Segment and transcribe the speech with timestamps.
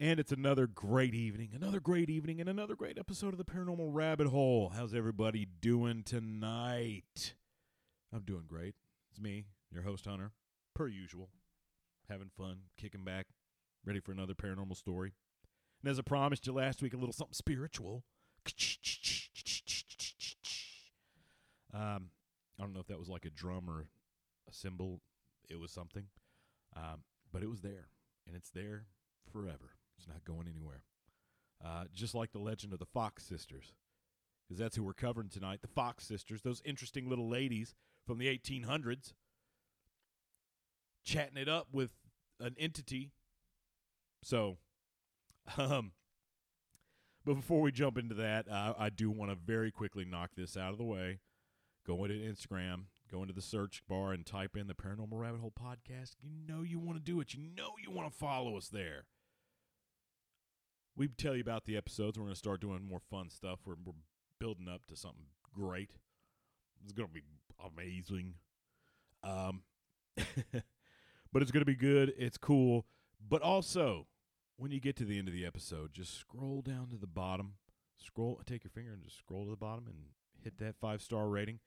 [0.00, 3.88] And it's another great evening, another great evening, and another great episode of the Paranormal
[3.92, 4.70] Rabbit Hole.
[4.72, 7.34] How's everybody doing tonight?
[8.14, 8.76] I'm doing great.
[9.10, 10.30] It's me, your host, Hunter,
[10.72, 11.30] per usual,
[12.08, 13.26] having fun, kicking back,
[13.84, 15.14] ready for another paranormal story.
[15.82, 18.04] And as I promised you last week, a little something spiritual.
[21.74, 22.10] Um,
[22.56, 23.88] I don't know if that was like a drum or
[24.48, 25.00] a cymbal.
[25.50, 26.04] It was something,
[26.76, 27.02] um,
[27.32, 27.88] but it was there,
[28.28, 28.84] and it's there
[29.32, 29.77] forever.
[30.08, 30.82] Not going anywhere.
[31.64, 33.74] Uh, just like the legend of the Fox sisters,
[34.46, 35.60] because that's who we're covering tonight.
[35.60, 37.74] The Fox sisters, those interesting little ladies
[38.06, 39.12] from the 1800s,
[41.04, 41.90] chatting it up with
[42.40, 43.10] an entity.
[44.22, 44.58] So,
[45.58, 45.92] um,
[47.24, 50.56] but before we jump into that, uh, I do want to very quickly knock this
[50.56, 51.18] out of the way.
[51.86, 55.52] Go into Instagram, go into the search bar, and type in the Paranormal Rabbit Hole
[55.52, 56.16] podcast.
[56.22, 57.34] You know you want to do it.
[57.34, 59.06] You know you want to follow us there.
[60.98, 62.18] We tell you about the episodes.
[62.18, 63.60] We're going to start doing more fun stuff.
[63.64, 63.92] We're, we're
[64.40, 65.92] building up to something great.
[66.82, 67.22] It's going to be
[67.64, 68.34] amazing.
[69.22, 69.62] Um,
[71.32, 72.12] but it's going to be good.
[72.18, 72.84] It's cool.
[73.26, 74.08] But also,
[74.56, 77.54] when you get to the end of the episode, just scroll down to the bottom.
[77.96, 79.96] Scroll, take your finger and just scroll to the bottom and
[80.42, 81.60] hit that five star rating.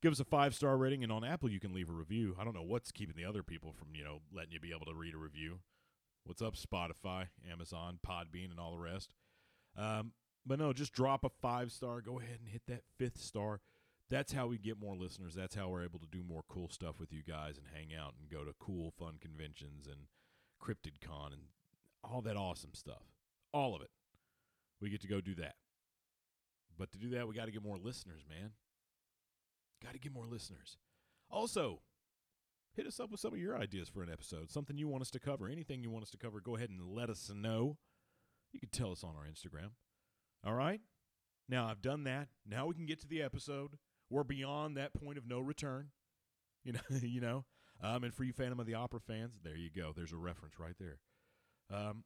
[0.00, 2.36] Give us a five star rating, and on Apple you can leave a review.
[2.38, 4.86] I don't know what's keeping the other people from you know letting you be able
[4.86, 5.58] to read a review.
[6.26, 9.14] What's up, Spotify, Amazon, Podbean, and all the rest?
[9.78, 10.10] Um,
[10.44, 12.00] but no, just drop a five star.
[12.00, 13.60] Go ahead and hit that fifth star.
[14.10, 15.34] That's how we get more listeners.
[15.36, 18.14] That's how we're able to do more cool stuff with you guys and hang out
[18.18, 20.08] and go to cool, fun conventions and
[20.60, 21.42] Cryptid Con and
[22.02, 23.04] all that awesome stuff.
[23.52, 23.90] All of it.
[24.80, 25.54] We get to go do that.
[26.76, 28.50] But to do that, we got to get more listeners, man.
[29.80, 30.76] Got to get more listeners.
[31.30, 31.82] Also,
[32.76, 35.10] hit us up with some of your ideas for an episode, something you want us
[35.10, 36.40] to cover, anything you want us to cover.
[36.40, 37.78] Go ahead and let us know.
[38.52, 39.70] You can tell us on our Instagram.
[40.44, 40.80] All right?
[41.48, 42.28] Now, I've done that.
[42.46, 43.78] Now we can get to the episode.
[44.10, 45.88] We're beyond that point of no return.
[46.64, 47.44] You know, you know.
[47.82, 49.92] Um, and for you Phantom of the Opera fans, there you go.
[49.94, 50.98] There's a reference right there.
[51.72, 52.04] Um,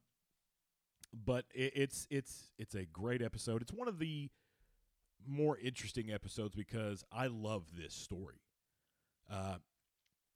[1.13, 3.61] but it, it's it's it's a great episode.
[3.61, 4.29] It's one of the
[5.27, 8.41] more interesting episodes because I love this story.
[9.31, 9.55] Uh,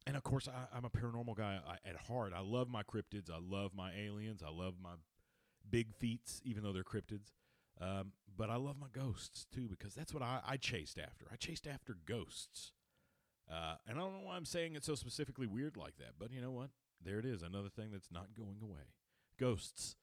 [0.07, 2.33] and of course, I, am a paranormal guy at heart.
[2.35, 3.31] I love my cryptids.
[3.31, 4.43] I love my aliens.
[4.45, 4.93] I love my
[5.69, 7.31] big feats, even though they're cryptids.
[7.81, 11.25] Um, but I love my ghosts too because that's what I, I chased after.
[11.31, 12.71] I chased after ghosts.
[13.51, 16.31] Uh, and I don't know why I'm saying it so specifically weird like that, but
[16.31, 16.69] you know what?
[17.03, 17.41] There it is.
[17.43, 18.93] Another thing that's not going away.
[19.39, 19.95] Ghosts.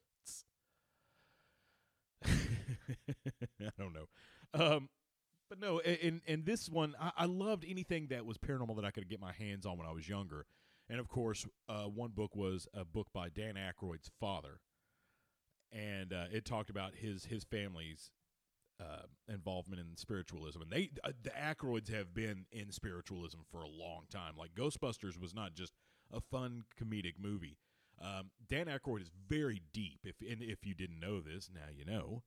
[2.25, 4.07] I don't know.
[4.55, 4.89] Um,
[5.53, 8.91] but no, in in this one, I, I, loved anything that was paranormal that I
[8.91, 10.47] could get my hands on when I was younger.
[10.89, 14.61] And of course, uh, one book was a book by Dan Aykroyd's father,
[15.71, 18.11] and uh, it talked about his his family's
[18.81, 20.62] uh, involvement in spiritualism.
[20.62, 24.37] And they uh, the Aykroyds have been in spiritualism for a long time.
[24.39, 25.75] Like Ghostbusters was not just
[26.11, 27.59] a fun comedic movie.
[28.01, 30.01] Um, Dan Aykroyd is very deep.
[30.05, 32.23] If and if you didn't know this, now you know.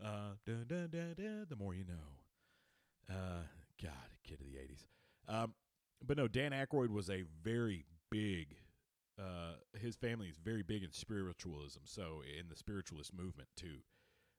[0.00, 2.19] Da, da, da, the more you know.
[3.08, 3.44] Uh,
[3.82, 3.92] God,
[4.24, 4.86] kid of the '80s.
[5.28, 5.54] Um,
[6.04, 8.56] but no, Dan Aykroyd was a very big.
[9.18, 13.78] Uh, his family is very big in spiritualism, so in the spiritualist movement too.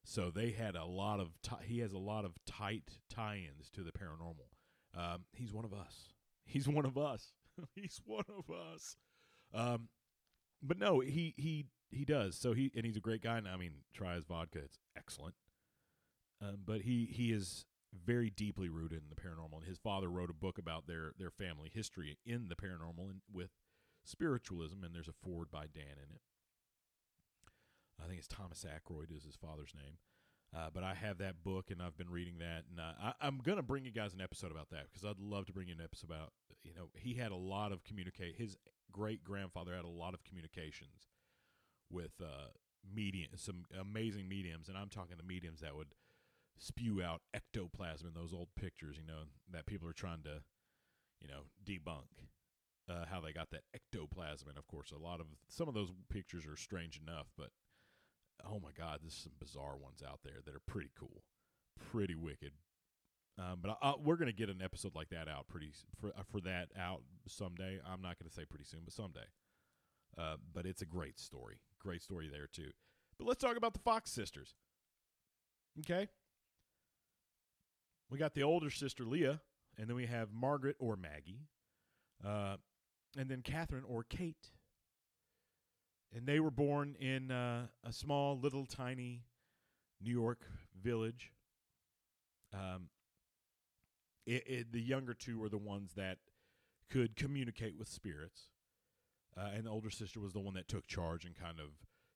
[0.03, 1.29] So they had a lot of.
[1.43, 4.49] T- he has a lot of tight tie-ins to the paranormal.
[4.97, 6.13] Um, he's one of us.
[6.45, 7.33] He's one of us.
[7.75, 8.95] he's one of us.
[9.53, 9.89] Um,
[10.61, 12.37] but no, he he he does.
[12.37, 13.37] So he and he's a great guy.
[13.37, 15.35] And I mean, try his vodka; it's excellent.
[16.41, 19.57] Um, but he he is very deeply rooted in the paranormal.
[19.57, 23.21] And his father wrote a book about their their family history in the paranormal and
[23.31, 23.51] with
[24.03, 24.83] spiritualism.
[24.83, 26.21] And there's a foreword by Dan in it.
[28.03, 29.97] I think it's Thomas Aykroyd is his father's name.
[30.55, 33.39] Uh, but I have that book and I've been reading that, and uh, I, am
[33.41, 35.83] gonna bring you guys an episode about that because I'd love to bring you an
[35.83, 36.33] episode about.
[36.63, 38.35] You know, he had a lot of communicate.
[38.37, 38.57] His
[38.91, 41.07] great grandfather had a lot of communications
[41.89, 42.51] with uh,
[42.93, 45.87] medium, some amazing mediums, and I'm talking the mediums that would
[46.61, 50.41] spew out ectoplasm in those old pictures, you know, that people are trying to,
[51.19, 52.27] you know, debunk
[52.89, 54.47] uh, how they got that ectoplasm.
[54.47, 57.49] And of course, a lot of some of those pictures are strange enough, but
[58.45, 61.23] oh my God, there's some bizarre ones out there that are pretty cool,
[61.91, 62.51] pretty wicked.
[63.39, 66.23] Um, but I, I, we're gonna get an episode like that out pretty for uh,
[66.31, 67.79] for that out someday.
[67.85, 69.27] I'm not gonna say pretty soon, but someday.
[70.17, 72.71] Uh, but it's a great story, great story there too.
[73.17, 74.55] But let's talk about the Fox sisters.
[75.79, 76.09] Okay,
[78.11, 79.39] we got the older sister Leah,
[79.77, 81.47] and then we have Margaret or Maggie,
[82.25, 82.57] uh,
[83.17, 84.51] and then Catherine or Kate.
[86.13, 89.23] and they were born in uh, a small, little, tiny
[90.01, 90.41] New York
[90.83, 91.31] village.
[92.53, 92.89] Um,
[94.25, 96.17] it, it, the younger two were the ones that
[96.89, 98.49] could communicate with spirits,
[99.37, 101.69] uh, and the older sister was the one that took charge and kind of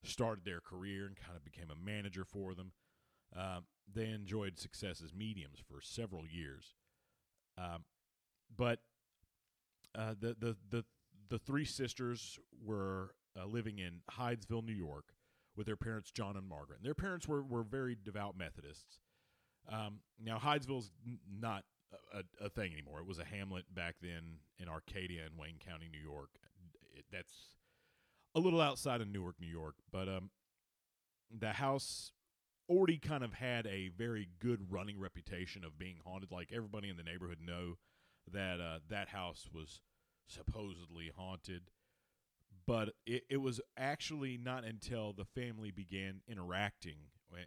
[0.03, 2.73] started their career and kind of became a manager for them.
[3.35, 6.75] Um, they enjoyed success as mediums for several years,
[7.57, 7.83] um,
[8.55, 8.79] but
[9.93, 10.85] uh, the the the
[11.29, 15.13] the three sisters were uh, living in Hydesville, New York,
[15.55, 16.77] with their parents John and Margaret.
[16.77, 18.99] And their parents were were very devout Methodists.
[19.71, 20.91] Um, now Hydesville's
[21.39, 21.63] not
[22.13, 22.99] a, a, thing anymore.
[22.99, 26.29] It was a hamlet back then in Arcadia in Wayne County, New York.
[26.93, 27.33] It, that's
[28.35, 30.29] a little outside of Newark, New York, but um,
[31.35, 32.11] the house
[32.69, 36.31] already kind of had a very good running reputation of being haunted.
[36.31, 37.75] Like everybody in the neighborhood know
[38.31, 39.81] that uh, that house was
[40.27, 41.69] supposedly haunted.
[42.67, 46.97] But it, it was actually not until the family began interacting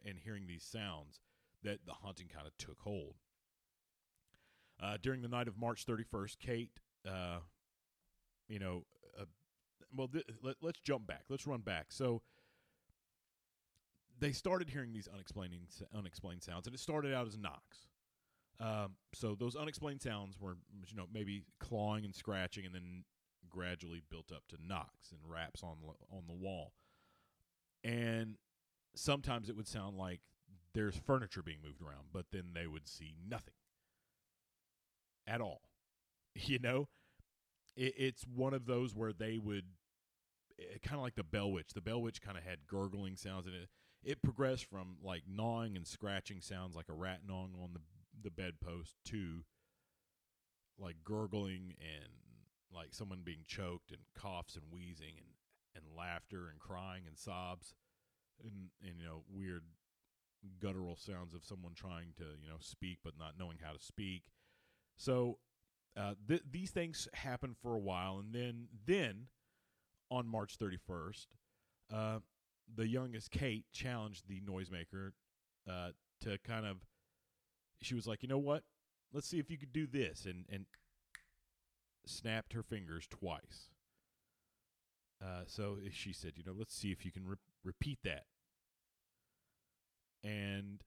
[0.05, 1.21] and hearing these sounds
[1.63, 3.15] that the haunting kind of took hold.
[4.81, 6.71] Uh, during the night of March 31st, Kate,
[7.09, 7.39] uh,
[8.49, 8.85] you know,
[9.21, 9.25] uh,
[9.93, 11.25] well, th- let, us jump back.
[11.29, 11.87] Let's run back.
[11.89, 12.23] So
[14.21, 15.55] they started hearing these unexplained
[15.95, 17.89] unexplained sounds, and it started out as knocks.
[18.61, 20.57] Um, so those unexplained sounds were,
[20.89, 23.05] you know, maybe clawing and scratching, and then
[23.49, 25.77] gradually built up to knocks and raps on
[26.11, 26.73] on the wall.
[27.85, 28.37] And
[28.95, 30.21] sometimes it would sound like
[30.75, 33.55] there's furniture being moved around, but then they would see nothing
[35.27, 35.63] at all.
[36.41, 36.87] You know,
[37.75, 39.65] it, it's one of those where they would
[40.61, 41.71] eh, kind of like the Bell Witch.
[41.75, 43.69] The Bell Witch kind of had gurgling sounds, in it
[44.05, 47.81] it progressed from like gnawing and scratching sounds like a rat gnawing on the
[48.23, 49.45] the bedpost to
[50.79, 52.09] like gurgling and
[52.75, 55.27] like someone being choked and coughs and wheezing and
[55.75, 57.75] and laughter and crying and sobs
[58.43, 59.63] and and you know weird
[60.61, 64.25] guttural sounds of someone trying to you know speak but not knowing how to speak.
[64.97, 65.39] So
[65.97, 69.27] uh, th- these things happen for a while, and then then
[70.11, 71.27] on March 31st,
[71.93, 72.19] uh,
[72.75, 75.13] the youngest Kate challenged the noisemaker
[75.69, 75.91] uh,
[76.23, 76.79] to kind of.
[77.81, 78.65] She was like, you know what?
[79.13, 80.67] Let's see if you could do this, and and
[82.07, 83.71] snapped her fingers twice.
[85.23, 88.25] Uh, so she said, you know, let's see if you can re- repeat that.
[90.23, 90.83] And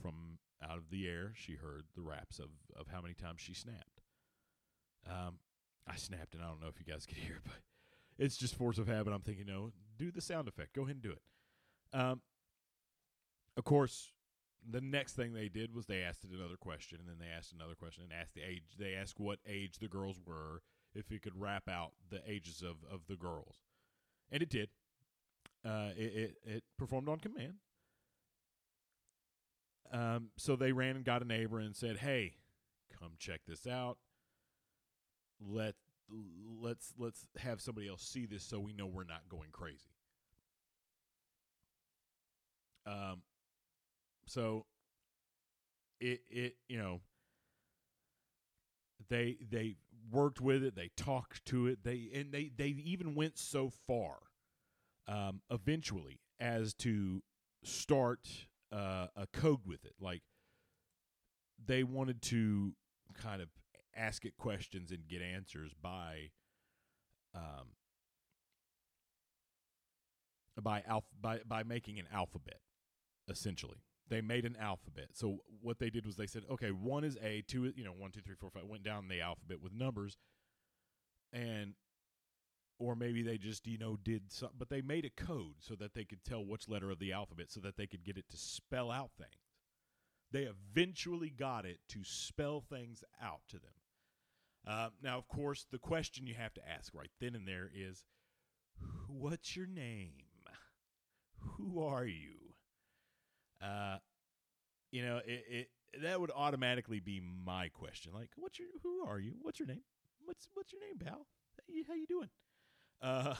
[0.00, 3.54] from out of the air, she heard the raps of, of how many times she
[3.54, 4.02] snapped.
[5.08, 5.38] Um,
[5.88, 7.62] I snapped, and I don't know if you guys could hear, but
[8.18, 9.12] it's just force of habit.
[9.12, 10.74] I'm thinking, no, do the sound effect.
[10.74, 11.22] Go ahead and do it.
[11.92, 12.20] Um,
[13.56, 14.12] of course,
[14.68, 17.52] the next thing they did was they asked it another question, and then they asked
[17.52, 18.62] another question and asked the age.
[18.78, 20.62] They asked what age the girls were,
[20.94, 23.56] if it could rap out the ages of, of the girls,
[24.30, 24.70] and it did.
[25.64, 27.54] Uh, it, it it performed on command.
[29.92, 32.34] Um, so they ran and got a neighbor and said, "Hey,
[33.00, 33.98] come check this out.
[35.40, 35.74] Let
[36.60, 39.90] let's let's have somebody else see this so we know we're not going crazy."
[42.86, 43.22] Um,
[44.26, 44.66] so
[46.00, 47.00] it it you know
[49.08, 49.76] they they
[50.10, 54.18] worked with it, they talked to it, they and they they even went so far,
[55.08, 57.22] um, eventually as to
[57.64, 59.94] start uh, a code with it.
[60.00, 60.22] Like
[61.64, 62.72] they wanted to
[63.14, 63.48] kind of
[63.96, 66.30] ask it questions and get answers by
[67.34, 67.68] um,
[70.60, 72.60] by alph- by by making an alphabet
[73.28, 73.82] essentially.
[74.08, 75.08] They made an alphabet.
[75.14, 78.10] So what they did was they said okay one is a two you know one
[78.10, 80.16] two three four five went down the alphabet with numbers.
[81.32, 81.74] And
[82.78, 85.94] or maybe they just you know did some but they made a code so that
[85.94, 88.36] they could tell which letter of the alphabet so that they could get it to
[88.36, 89.30] spell out things.
[90.32, 93.75] They eventually got it to spell things out to them
[94.66, 98.04] uh, now of course the question you have to ask right then and there is
[99.08, 100.24] what's your name?
[101.40, 102.54] Who are you?
[103.62, 103.98] Uh
[104.92, 105.70] you know it, it
[106.02, 108.12] that would automatically be my question.
[108.14, 109.34] Like what's your who are you?
[109.42, 109.82] What's your name?
[110.24, 111.26] What's what's your name pal?
[111.58, 112.28] How you, how you doing?
[113.02, 113.34] Uh,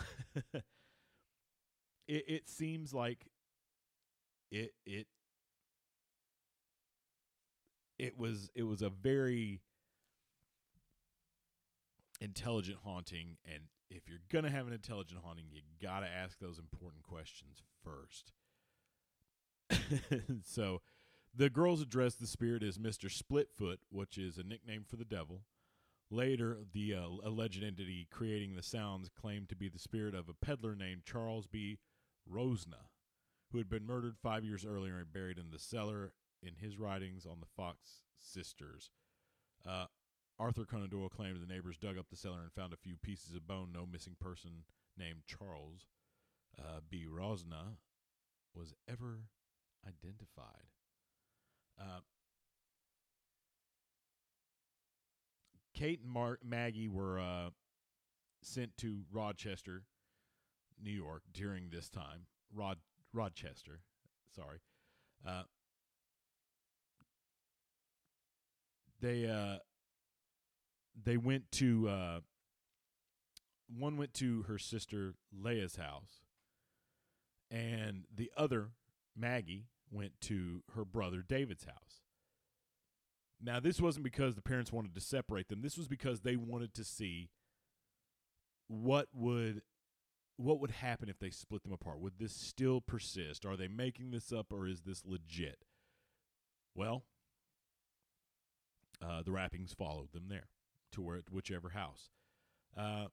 [2.09, 3.27] it it seems like
[4.51, 5.07] it it
[7.99, 9.61] it was it was a very
[12.21, 16.39] intelligent haunting and if you're going to have an intelligent haunting you got to ask
[16.39, 18.33] those important questions first
[20.43, 20.81] so
[21.35, 23.11] the girls address the spirit as Mr.
[23.11, 25.43] Splitfoot which is a nickname for the devil
[26.11, 30.35] Later, the uh, alleged entity creating the sounds claimed to be the spirit of a
[30.35, 31.79] peddler named Charles B.
[32.31, 32.91] Rosna,
[33.51, 37.27] who had been murdered five years earlier and buried in the cellar in his writings
[37.27, 38.91] on the Fox sisters.
[39.69, 39.87] Uh,
[40.39, 43.35] Arthur Conan Doyle claimed the neighbors dug up the cellar and found a few pieces
[43.35, 43.71] of bone.
[43.73, 44.65] No missing person
[44.99, 45.87] named Charles
[46.59, 47.07] uh, B.
[47.09, 47.79] Rosna
[48.55, 49.21] was ever
[49.87, 50.69] identified.
[51.81, 52.01] Uh,
[55.75, 57.51] Kate and Mar- Maggie were uh,
[58.43, 59.83] sent to Rochester,
[60.83, 62.27] New York during this time.
[62.55, 62.79] Rod
[63.13, 63.81] Rochester,
[64.35, 64.59] sorry.
[65.27, 65.43] Uh,
[69.01, 69.59] they uh,
[71.05, 72.21] they went to uh,
[73.69, 76.21] one went to her sister Leah's house,
[77.51, 78.71] and the other
[79.17, 82.03] Maggie went to her brother David's house.
[83.43, 85.61] Now, this wasn't because the parents wanted to separate them.
[85.61, 87.31] This was because they wanted to see
[88.69, 89.63] what would
[90.39, 91.99] what would happen if they split them apart.
[92.01, 93.47] Would this still persist?
[93.47, 95.65] Are they making this up or is this legit?
[96.75, 97.05] Well,
[99.03, 100.49] uh, the rappings followed them there
[100.97, 102.11] to where whichever house.
[102.77, 103.07] Uh,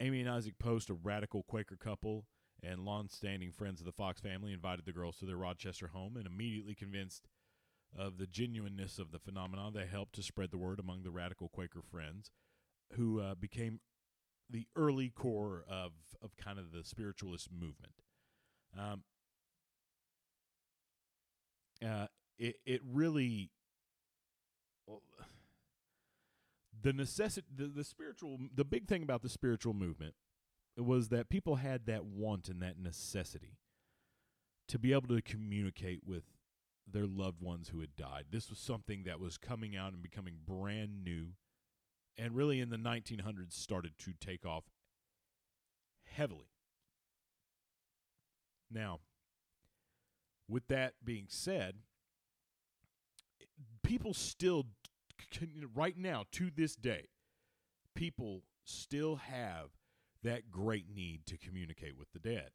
[0.00, 2.24] Amy and Isaac Post, a radical Quaker couple
[2.62, 6.26] and long-standing friends of the Fox family, invited the girls to their Rochester home and
[6.26, 7.28] immediately convinced
[7.96, 9.72] of the genuineness of the phenomenon.
[9.72, 12.30] They helped to spread the word among the radical Quaker friends,
[12.94, 13.80] who uh, became
[14.48, 15.92] the early core of
[16.22, 17.94] of kind of the spiritualist movement.
[18.78, 19.02] Um,
[21.84, 22.06] uh,
[22.38, 23.50] it it really
[26.82, 30.14] the necessity the, the spiritual the big thing about the spiritual movement
[30.76, 33.58] was that people had that want and that necessity
[34.68, 36.24] to be able to communicate with
[36.86, 38.26] their loved ones who had died.
[38.30, 41.28] This was something that was coming out and becoming brand new
[42.18, 44.64] and really in the 1900s started to take off
[46.04, 46.50] heavily.
[48.70, 49.00] Now,
[50.48, 51.76] with that being said,
[53.82, 54.66] people still
[55.74, 57.08] right now to this day
[57.96, 59.70] people still have
[60.22, 62.50] that great need to communicate with the dead.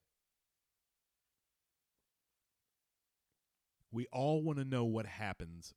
[3.92, 5.74] We all want to know what happens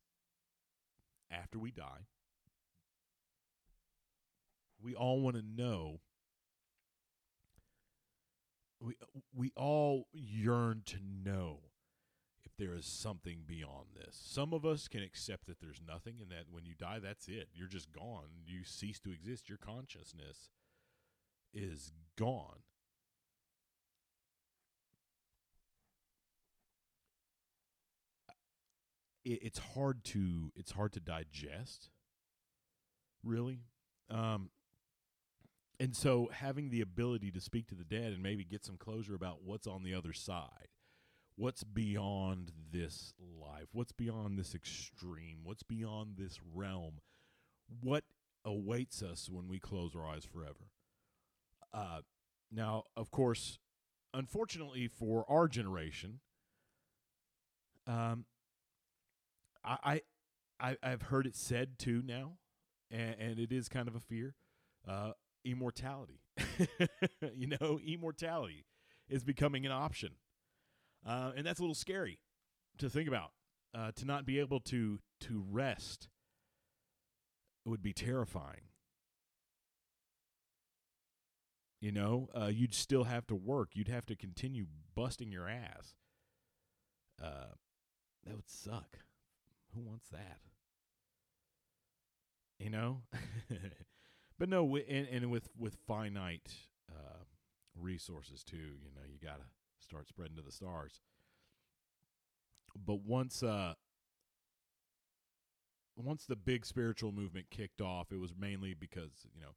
[1.29, 2.07] after we die.
[4.81, 5.99] We all want to know.
[8.79, 8.95] We
[9.33, 11.59] we all yearn to know
[12.57, 14.17] there is something beyond this.
[14.19, 17.49] Some of us can accept that there's nothing and that when you die that's it.
[17.53, 18.43] You're just gone.
[18.45, 19.49] You cease to exist.
[19.49, 20.49] Your consciousness
[21.53, 22.63] is gone.
[29.25, 31.89] it, it's hard to it's hard to digest
[33.23, 33.59] really
[34.09, 34.49] um
[35.79, 39.15] and so having the ability to speak to the dead and maybe get some closure
[39.15, 40.69] about what's on the other side
[41.35, 43.67] what's beyond this life?
[43.73, 45.39] What's beyond this extreme?
[45.43, 46.99] What's beyond this realm?
[47.81, 48.03] What
[48.43, 50.69] awaits us when we close our eyes forever?
[51.73, 52.01] Uh
[52.51, 53.57] now of course
[54.13, 56.19] unfortunately for our generation
[57.87, 58.25] um
[59.63, 60.01] I,
[60.59, 62.33] I I've heard it said too now,
[62.91, 64.35] and, and it is kind of a fear.
[64.87, 65.11] Uh,
[65.43, 66.21] immortality,
[67.35, 68.65] you know, immortality
[69.09, 70.11] is becoming an option,
[71.05, 72.19] uh, and that's a little scary
[72.77, 73.31] to think about.
[73.73, 76.07] Uh, to not be able to to rest
[77.65, 78.69] would be terrifying.
[81.81, 83.71] You know, uh, you'd still have to work.
[83.73, 85.95] You'd have to continue busting your ass.
[87.21, 87.53] Uh,
[88.25, 88.99] that would suck.
[89.75, 90.39] Who wants that?
[92.59, 93.01] You know?
[94.39, 96.53] but no, and, and with, with finite
[96.89, 97.23] uh,
[97.79, 99.45] resources too, you know, you got to
[99.79, 101.01] start spreading to the stars.
[102.75, 103.75] But once uh,
[105.95, 109.55] once the big spiritual movement kicked off, it was mainly because you know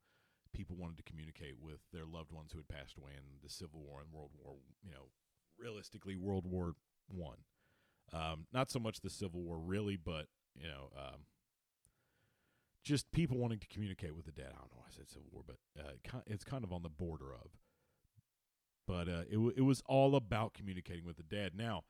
[0.54, 3.80] people wanted to communicate with their loved ones who had passed away in the Civil
[3.80, 4.54] War and World War.
[4.82, 5.08] You know,
[5.58, 6.74] realistically, World War
[7.08, 7.38] One.
[8.12, 11.26] Um, not so much the Civil War, really, but you know, um,
[12.84, 14.52] just people wanting to communicate with the dead.
[14.54, 14.84] I don't know.
[14.86, 17.50] I said Civil War, but uh, it's kind of on the border of.
[18.88, 21.52] But uh, it it was all about communicating with the dead.
[21.54, 21.84] Now,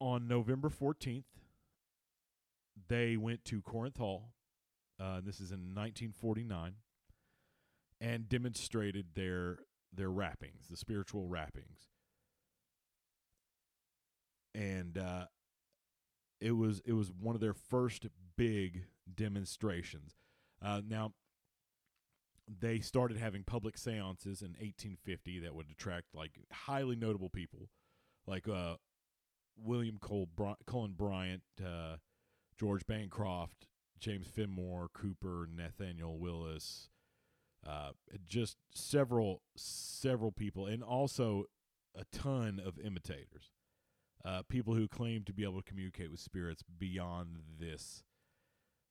[0.00, 1.26] on November fourteenth,
[2.88, 4.32] they went to Corinth Hall.
[4.98, 6.72] Uh, this is in 1949,
[8.00, 9.58] and demonstrated their
[9.92, 11.86] their rappings, the spiritual rappings
[14.56, 15.26] and uh,
[16.40, 18.06] it was it was one of their first
[18.36, 20.16] big demonstrations.
[20.64, 21.12] Uh, now,
[22.48, 27.68] they started having public seances in 1850 that would attract like highly notable people,
[28.26, 28.74] like uh,
[29.56, 30.28] William Cole
[30.66, 31.96] Cullen Bryant, uh,
[32.58, 33.66] George Bancroft,
[33.98, 36.88] James Fenimore, Cooper, Nathaniel Willis,
[37.66, 37.90] uh,
[38.24, 41.44] just several several people, and also
[41.96, 43.50] a ton of imitators,
[44.24, 48.04] uh, people who claim to be able to communicate with spirits beyond this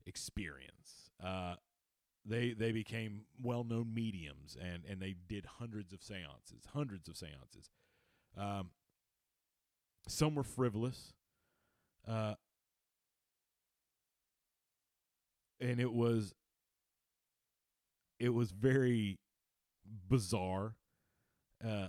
[0.06, 1.10] experience.
[1.24, 1.56] Uh,
[2.26, 7.18] they they became well known mediums, and and they did hundreds of seances, hundreds of
[7.18, 7.70] seances.
[8.38, 8.70] Um,
[10.08, 11.14] some were frivolous.
[12.08, 12.36] Uh,
[15.60, 16.34] and it was
[18.20, 19.20] it was very
[20.10, 20.76] bizarre.
[21.66, 21.88] Uh,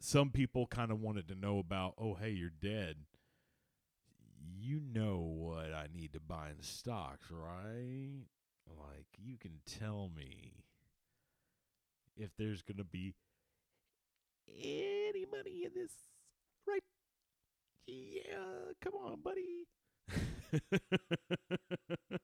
[0.00, 2.96] some people kind of wanted to know about, oh, hey, you're dead.
[4.60, 8.24] You know what I need to buy in stocks, right?
[8.76, 10.64] Like, you can tell me
[12.16, 13.14] if there's going to be
[14.48, 15.92] any money in this,
[16.66, 16.82] right?
[17.86, 19.66] Yeah, come on, buddy.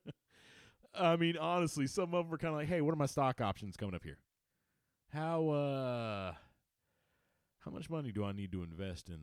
[0.95, 3.41] I mean, honestly, some of them were kind of like, "Hey, what are my stock
[3.41, 4.19] options coming up here?
[5.13, 6.33] How uh,
[7.61, 9.21] how much money do I need to invest in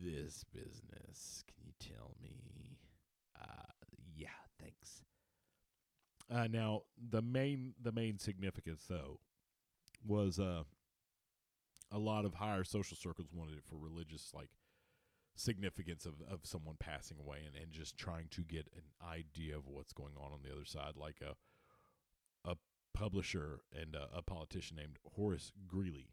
[0.00, 1.44] this business?
[1.46, 2.78] Can you tell me?"
[3.40, 3.72] Uh,
[4.14, 4.28] yeah,
[4.60, 5.02] thanks.
[6.32, 9.18] Uh, now the main the main significance though
[10.06, 10.62] was uh
[11.90, 14.50] a lot of higher social circles wanted it for religious like
[15.34, 19.66] significance of, of someone passing away and, and just trying to get an idea of
[19.66, 21.34] what's going on on the other side like a
[22.48, 22.56] a
[22.94, 26.10] publisher and a, a politician named Horace Greeley.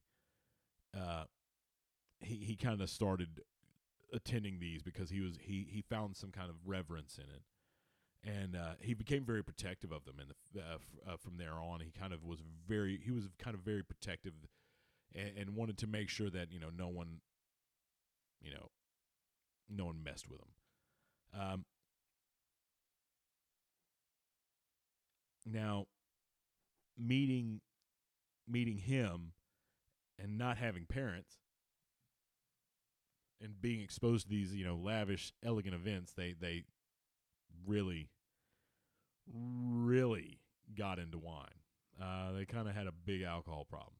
[0.98, 1.26] Uh
[2.20, 3.42] he he kind of started
[4.13, 7.44] attending these because he was he he found some kind of reverence in it
[8.24, 11.54] and uh, he became very protective of them and the, uh, f- uh, from there
[11.54, 14.34] on he kind of was very he was kind of very protective
[15.16, 17.22] and, and wanted to make sure that you know no one
[18.42, 18.70] you know
[19.70, 21.42] no one messed with him.
[21.42, 21.66] Um,
[25.46, 25.86] now,
[26.98, 27.62] meeting
[28.48, 29.34] meeting him
[30.20, 31.38] and not having parents
[33.42, 36.64] and being exposed to these, you know, lavish, elegant events, they they
[37.65, 38.10] really,
[39.34, 40.39] really
[40.78, 41.46] got into wine.
[42.02, 43.96] Uh, they kind of had a big alcohol problem.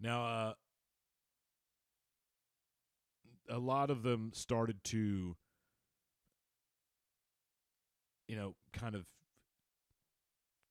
[0.00, 0.52] Now, uh,
[3.48, 5.36] a lot of them started to
[8.28, 9.04] you know kind of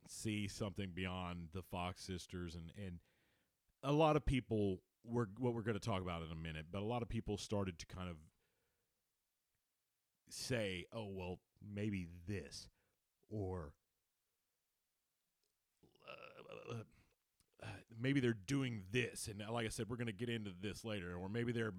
[0.08, 2.99] see something beyond the Fox sisters and and
[3.84, 6.82] a lot of people were what we're going to talk about in a minute but
[6.82, 8.17] a lot of people started to kind of
[10.34, 11.39] say oh well
[11.76, 12.67] maybe this
[13.30, 13.74] or
[17.62, 17.67] uh,
[18.00, 21.15] maybe they're doing this and like I said we're going to get into this later
[21.15, 21.74] or maybe they're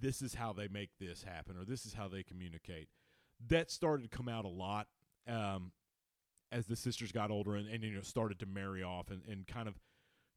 [0.00, 2.88] this is how they make this happen or this is how they communicate.
[3.48, 4.86] That started to come out a lot
[5.28, 5.72] um,
[6.52, 9.46] as the sisters got older and, and, you know started to marry off and, and
[9.46, 9.78] kind of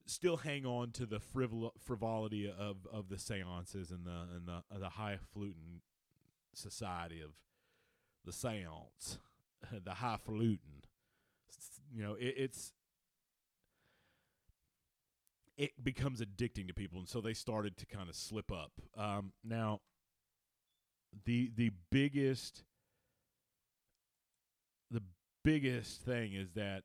[0.06, 4.80] still hang on to the frivol- frivolity of, of the seances and the and the,
[4.80, 5.82] the highfalutin
[6.53, 7.31] society of
[8.25, 9.19] the seance,
[9.83, 10.83] the highfalutin.
[11.93, 12.73] You know, it, it's
[15.57, 18.71] it becomes addicting to people, and so they started to kind of slip up.
[18.97, 19.81] Um, now,
[21.25, 22.63] the the biggest
[24.89, 25.03] the
[25.43, 26.83] biggest thing is that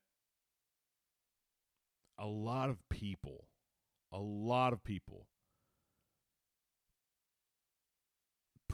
[2.19, 3.47] a lot of people,
[4.13, 5.27] a lot of people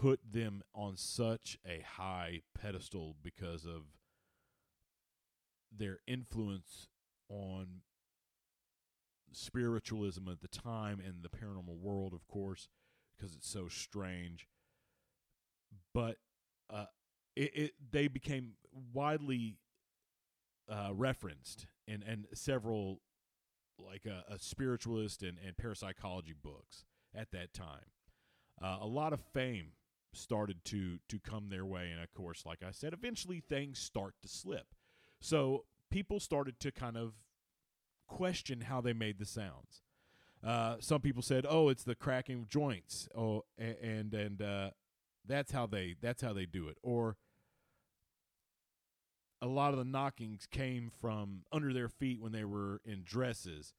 [0.05, 3.85] put them on such a high pedestal because of
[5.75, 6.88] their influence
[7.31, 7.81] on
[9.33, 12.69] spiritualism at the time and the paranormal world, of course,
[13.17, 14.47] because it's so strange.
[15.95, 16.19] But
[16.69, 16.85] uh,
[17.35, 18.57] it, it they became
[18.93, 19.57] widely
[20.71, 23.01] uh, referenced in and several
[23.79, 27.87] like a, a, spiritualist and, and parapsychology books at that time.
[28.62, 29.69] Uh, a lot of fame
[30.14, 34.14] started to to come their way, and of course, like I said, eventually things start
[34.22, 34.74] to slip.
[35.20, 37.14] So people started to kind of
[38.07, 39.83] question how they made the sounds.
[40.42, 44.70] Uh, some people said, "Oh, it's the cracking of joints." Oh, and and uh,
[45.27, 46.77] that's how they that's how they do it.
[46.83, 47.16] Or
[49.40, 53.74] a lot of the knockings came from under their feet when they were in dresses,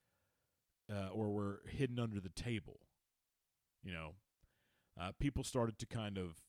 [0.92, 2.80] uh, or were hidden under the table.
[3.84, 4.16] You know,
[5.00, 6.42] uh, people started to kind of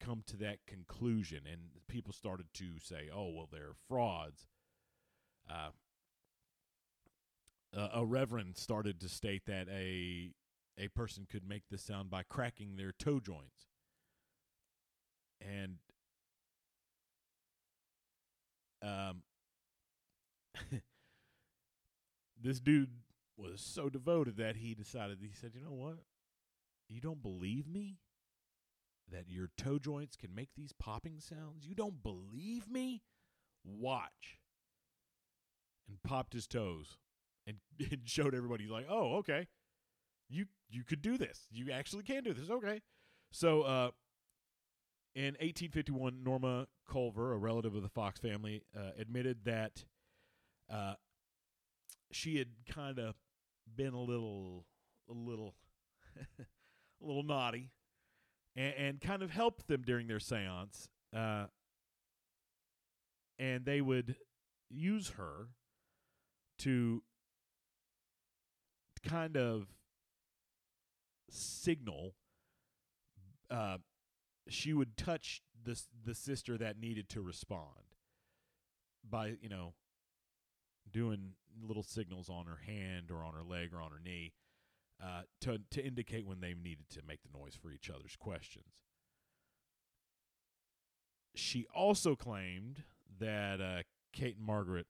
[0.00, 4.46] come to that conclusion, and people started to say, "Oh, well, they're frauds."
[5.48, 5.70] Uh,
[7.94, 10.32] a reverend started to state that a
[10.78, 13.66] a person could make this sound by cracking their toe joints,
[15.40, 15.76] and
[18.82, 19.22] um,
[22.42, 22.90] this dude
[23.36, 25.98] was so devoted that he decided he said, "You know what?
[26.90, 27.98] You don't believe me
[29.10, 31.66] that your toe joints can make these popping sounds?
[31.66, 33.02] You don't believe me?
[33.64, 34.40] Watch."
[35.88, 36.98] And popped his toes
[37.46, 37.58] and,
[37.90, 39.48] and showed everybody like, "Oh, okay.
[40.28, 41.46] You you could do this.
[41.50, 42.50] You actually can do this.
[42.50, 42.82] Okay."
[43.32, 43.90] So, uh
[45.14, 49.84] in 1851, Norma Culver, a relative of the Fox family, uh, admitted that
[50.72, 50.94] uh,
[52.12, 53.14] she had kind of
[53.74, 54.66] been a little,
[55.08, 55.54] a little,
[57.02, 57.70] a little naughty,
[58.56, 60.88] and, and, kind of helped them during their séance.
[61.14, 61.46] Uh,
[63.38, 64.16] and they would
[64.70, 65.48] use her
[66.58, 67.02] to
[69.02, 69.66] kind of
[71.30, 72.14] signal
[73.50, 73.78] uh,
[74.48, 77.94] she would touch the the sister that needed to respond
[79.08, 79.74] by you know
[80.90, 81.32] doing
[81.62, 84.32] little signals on her hand or on her leg or on her knee
[85.02, 88.66] uh, to to indicate when they needed to make the noise for each other's questions.
[91.34, 92.84] She also claimed
[93.18, 93.82] that uh,
[94.12, 94.86] Kate and Margaret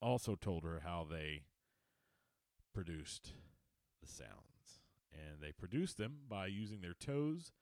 [0.00, 1.42] also told her how they
[2.72, 3.32] produced
[4.00, 4.80] the sounds,
[5.12, 7.52] and they produced them by using their toes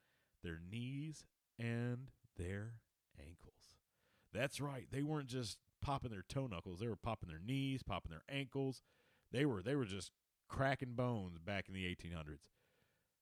[0.47, 1.25] their knees,
[1.59, 2.75] and their
[3.19, 3.81] ankles.
[4.33, 4.87] That's right.
[4.91, 6.79] They weren't just popping their toe knuckles.
[6.79, 8.83] They were popping their knees, popping their ankles.
[9.33, 10.13] They were they were just
[10.49, 12.49] cracking bones back in the 1800s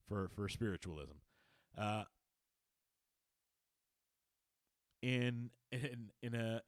[0.08, 1.16] for for spiritualism.
[1.76, 2.04] Uh,
[5.02, 6.62] in in in a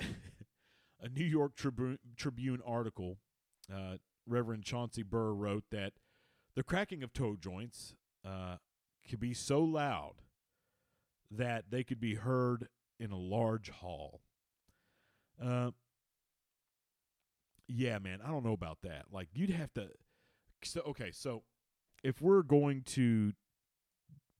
[1.00, 3.18] a New York Tribune, Tribune article,
[3.72, 3.96] uh,
[4.26, 5.92] Reverend Chauncey Burr wrote that
[6.54, 7.94] the cracking of toe joints
[8.26, 8.56] uh,
[9.08, 10.14] could be so loud
[11.30, 12.68] that they could be heard
[12.98, 14.20] in a large hall.
[15.42, 15.70] Uh,
[17.70, 19.06] yeah, man, I don't know about that.
[19.10, 19.88] Like, you'd have to.
[20.64, 21.44] So, okay, so
[22.02, 23.32] if we're going to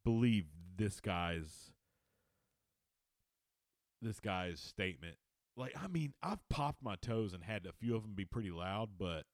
[0.05, 1.73] believe this guy's
[4.03, 5.17] this guy's statement,
[5.57, 8.51] like, I mean, I've popped my toes and had a few of them be pretty
[8.51, 9.25] loud, but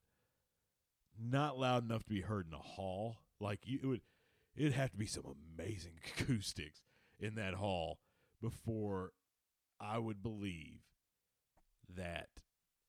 [1.19, 3.19] not loud enough to be heard in a hall.
[3.41, 4.01] Like, you it would
[4.57, 5.25] it'd have to be some
[5.57, 6.83] amazing acoustics
[7.19, 7.99] in that hall
[8.43, 9.13] before
[9.81, 10.81] I would believe
[11.95, 12.29] that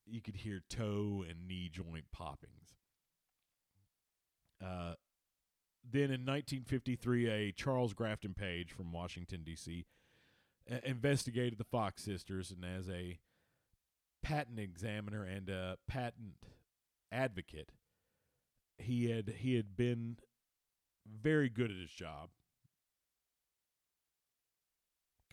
[0.10, 2.76] you could hear toe and knee joint poppings.
[4.64, 4.94] Uh,
[5.90, 9.86] then in 1953, a Charles Grafton Page from Washington, D.C.,
[10.84, 13.20] investigated the Fox sisters, and as a
[14.22, 16.36] patent examiner and a patent
[17.12, 17.72] advocate,
[18.78, 20.18] he had he had been
[21.22, 22.30] very good at his job.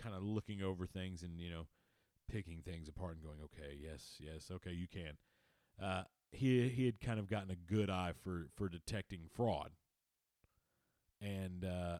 [0.01, 1.67] Kind of looking over things and, you know,
[2.31, 5.17] picking things apart and going, okay, yes, yes, okay, you can.
[5.83, 9.71] Uh, he he had kind of gotten a good eye for for detecting fraud,
[11.21, 11.99] and uh,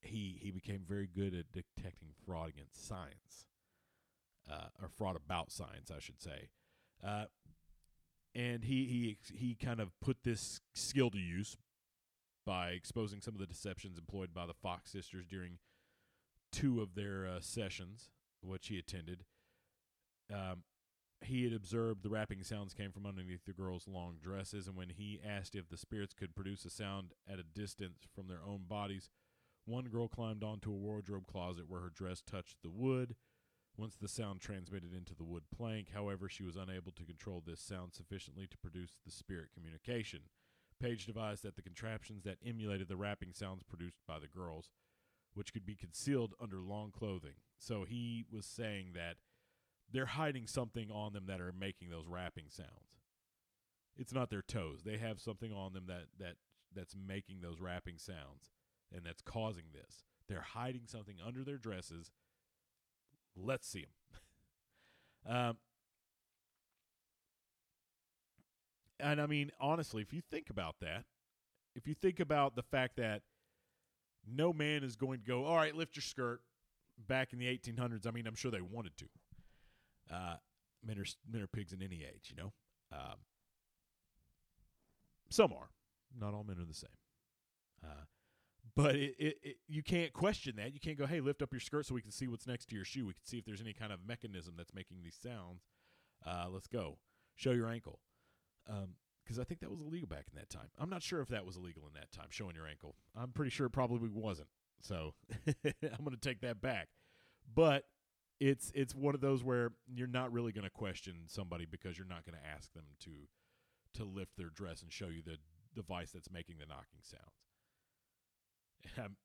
[0.00, 3.46] he he became very good at detecting fraud against science,
[4.50, 6.48] uh, or fraud about science, I should say.
[7.04, 7.24] Uh,
[8.34, 11.56] and he he he kind of put this skill to use
[12.46, 15.58] by exposing some of the deceptions employed by the Fox sisters during
[16.52, 18.10] two of their uh, sessions,
[18.42, 19.24] which he attended.
[20.32, 20.62] Um,
[21.22, 24.90] he had observed the rapping sounds came from underneath the girls' long dresses, and when
[24.90, 28.64] he asked if the spirits could produce a sound at a distance from their own
[28.66, 29.10] bodies,
[29.66, 33.16] one girl climbed onto a wardrobe closet where her dress touched the wood.
[33.76, 37.60] Once the sound transmitted into the wood plank, however, she was unable to control this
[37.60, 40.20] sound sufficiently to produce the spirit communication.
[40.80, 44.70] Page devised that the contraptions that emulated the rapping sounds produced by the girls,
[45.34, 47.34] which could be concealed under long clothing.
[47.58, 49.16] So he was saying that
[49.92, 53.02] they're hiding something on them that are making those rapping sounds.
[53.96, 54.82] It's not their toes.
[54.84, 56.36] They have something on them that that
[56.74, 58.52] that's making those rapping sounds
[58.94, 60.04] and that's causing this.
[60.28, 62.12] They're hiding something under their dresses.
[63.36, 63.86] Let's see
[65.26, 65.36] them.
[65.36, 65.56] um,
[69.02, 71.04] And I mean, honestly, if you think about that,
[71.74, 73.22] if you think about the fact that
[74.26, 76.40] no man is going to go, all right, lift your skirt
[77.06, 79.04] back in the 1800s, I mean, I'm sure they wanted to.
[80.12, 80.36] Uh,
[80.86, 82.52] men, are, men are pigs in any age, you know?
[82.92, 83.16] Um,
[85.30, 85.70] some are.
[86.18, 86.90] Not all men are the same.
[87.84, 88.04] Uh,
[88.76, 90.74] but it, it, it, you can't question that.
[90.74, 92.76] You can't go, hey, lift up your skirt so we can see what's next to
[92.76, 93.06] your shoe.
[93.06, 95.62] We can see if there's any kind of mechanism that's making these sounds.
[96.26, 96.98] Uh, let's go.
[97.36, 98.00] Show your ankle.
[99.24, 100.68] Because I think that was illegal back in that time.
[100.78, 102.96] I'm not sure if that was illegal in that time, showing your ankle.
[103.16, 104.48] I'm pretty sure it probably wasn't.
[104.80, 105.14] So
[105.64, 106.88] I'm going to take that back.
[107.54, 107.84] But
[108.40, 112.06] it's it's one of those where you're not really going to question somebody because you're
[112.06, 113.10] not going to ask them to
[113.94, 115.36] to lift their dress and show you the
[115.74, 117.24] device that's making the knocking sounds.
[118.96, 119.16] Um,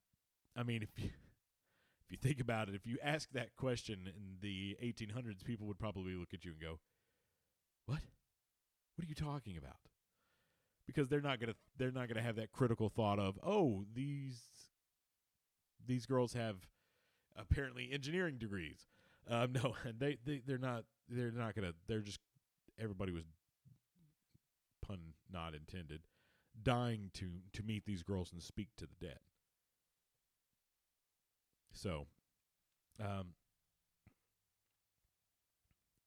[0.58, 4.38] I mean, if you if you think about it, if you ask that question in
[4.41, 6.79] the 1800s, people would probably look at you and go,
[7.86, 8.01] "What?
[8.95, 9.77] What are you talking about?"
[10.88, 14.69] Because they're not gonna they're not gonna have that critical thought of, "Oh, these
[15.86, 16.58] these girls have
[17.36, 18.88] apparently engineering degrees."
[19.27, 22.19] Um, no, they they they're not they're not gonna they're just
[22.79, 23.25] everybody was
[24.81, 26.01] pun not intended
[26.63, 29.19] dying to to meet these girls and speak to the dead.
[31.73, 32.08] So,
[32.99, 33.34] um,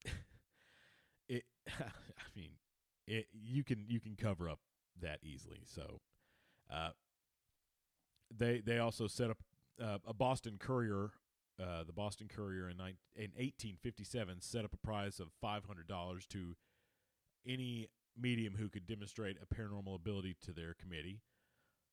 [1.29, 1.45] it.
[1.69, 1.83] I
[2.37, 2.51] mean,
[3.09, 3.27] it.
[3.33, 4.61] You can you can cover up
[5.01, 5.61] that easily.
[5.65, 6.01] So,
[6.73, 6.91] uh,
[8.37, 9.39] they they also set up
[9.83, 11.11] uh, a Boston Courier.
[11.61, 16.55] Uh, the Boston Courier in, ni- in 1857 set up a prize of $500 to
[17.45, 21.21] any medium who could demonstrate a paranormal ability to their committee.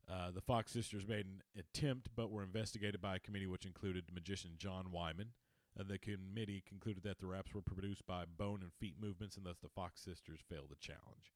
[0.07, 4.03] Uh, the Fox sisters made an attempt, but were investigated by a committee which included
[4.13, 5.29] magician John Wyman.
[5.77, 9.45] Uh, the committee concluded that the raps were produced by bone and feet movements, and
[9.45, 11.33] thus the Fox sisters failed the challenge.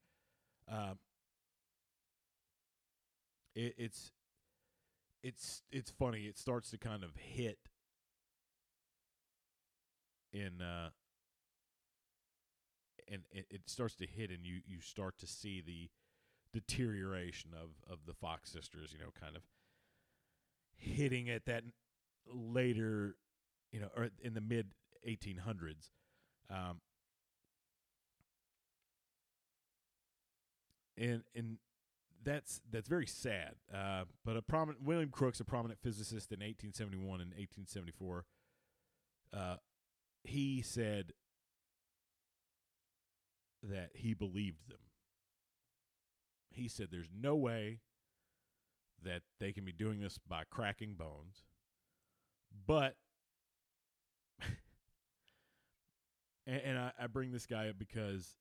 [0.71, 0.99] Um,
[3.56, 4.12] it, it's
[5.23, 6.21] it's it's funny.
[6.21, 7.58] It starts to kind of hit
[10.32, 10.89] in uh,
[13.12, 15.89] and it, it starts to hit, and you you start to see the
[16.54, 18.93] deterioration of of the Fox sisters.
[18.93, 19.43] You know, kind of
[20.75, 21.63] hitting at that
[22.32, 23.15] later,
[23.72, 24.68] you know, or in the mid
[25.08, 25.90] 1800s.
[26.50, 26.82] Um,
[30.98, 31.58] and and
[32.24, 33.56] that's that's very sad.
[33.74, 38.26] Uh, but a prominent William Crookes, a prominent physicist in 1871 and 1874,
[39.34, 39.56] uh,
[40.24, 41.14] he said
[43.64, 44.80] that he believed them.
[46.52, 47.80] He said there's no way
[49.04, 51.44] that they can be doing this by cracking bones,
[52.68, 52.96] but.
[56.50, 58.36] And, and I, I bring this guy up because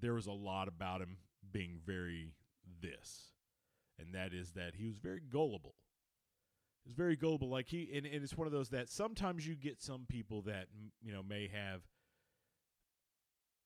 [0.00, 1.18] there was a lot about him
[1.52, 2.32] being very
[2.80, 3.32] this,
[3.98, 5.74] and that is that he was very gullible.
[6.84, 7.50] He was very gullible.
[7.50, 10.66] Like he, and, and it's one of those that sometimes you get some people that
[11.02, 11.82] you know may have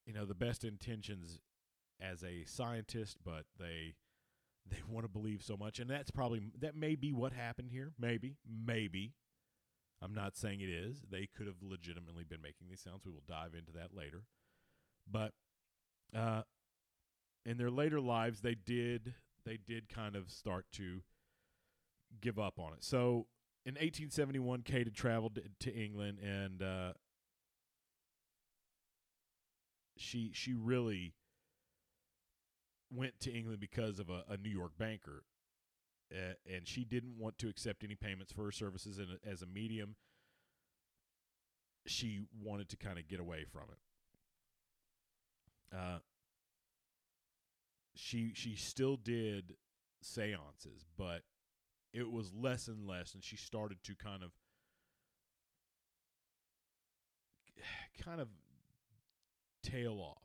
[0.07, 1.39] you know the best intentions
[2.01, 3.95] as a scientist, but they
[4.69, 7.93] they want to believe so much, and that's probably that may be what happened here.
[7.99, 9.15] Maybe, maybe.
[10.03, 11.03] I'm not saying it is.
[11.11, 13.05] They could have legitimately been making these sounds.
[13.05, 14.23] We will dive into that later.
[15.11, 15.33] But
[16.17, 16.43] uh,
[17.47, 21.03] in their later lives, they did they did kind of start to
[22.21, 22.85] give up on it.
[22.85, 23.27] So
[23.65, 26.93] in 1871, Kate had traveled to England, and uh,
[29.97, 31.15] she she really
[32.93, 35.25] went to England because of a, a New York banker,
[36.13, 39.47] uh, and she didn't want to accept any payments for her services in as a
[39.47, 39.97] medium.
[41.87, 43.65] She wanted to kind of get away from
[45.73, 45.77] it.
[45.77, 45.99] Uh,
[47.95, 49.55] she she still did
[50.03, 51.23] seances, but
[51.93, 54.31] it was less and less, and she started to kind of
[58.05, 58.29] kind of
[59.63, 60.23] tail off.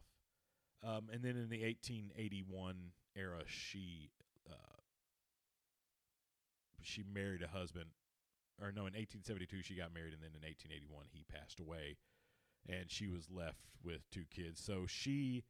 [0.84, 2.76] Um, and then in the 1881
[3.16, 4.12] era, she
[4.50, 4.54] uh,
[6.84, 7.90] she married a husband,
[8.62, 11.98] or no, in 1872 she got married, and then in 1881 he passed away,
[12.68, 14.62] and she was left with two kids.
[14.64, 15.44] So she,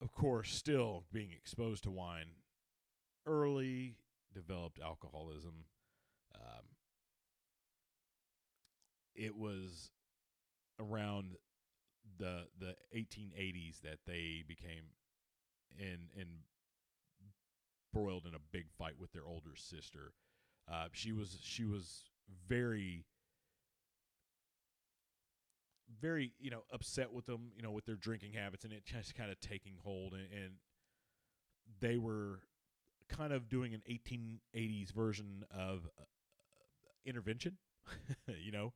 [0.00, 2.36] of course, still being exposed to wine
[3.26, 3.96] early,
[4.34, 5.64] developed alcoholism.
[6.34, 6.64] Um,
[9.14, 9.90] it was
[10.80, 11.36] around
[12.18, 14.84] the the 1880s that they became
[15.78, 16.26] in in
[17.92, 20.12] broiled in a big fight with their older sister.
[20.70, 22.04] Uh, she was she was
[22.48, 23.04] very
[26.00, 29.14] very you know upset with them you know with their drinking habits and it just
[29.14, 30.52] kind of taking hold and, and
[31.80, 32.40] they were
[33.08, 36.04] kind of doing an 1880s version of uh,
[37.04, 37.58] intervention
[38.42, 38.72] you know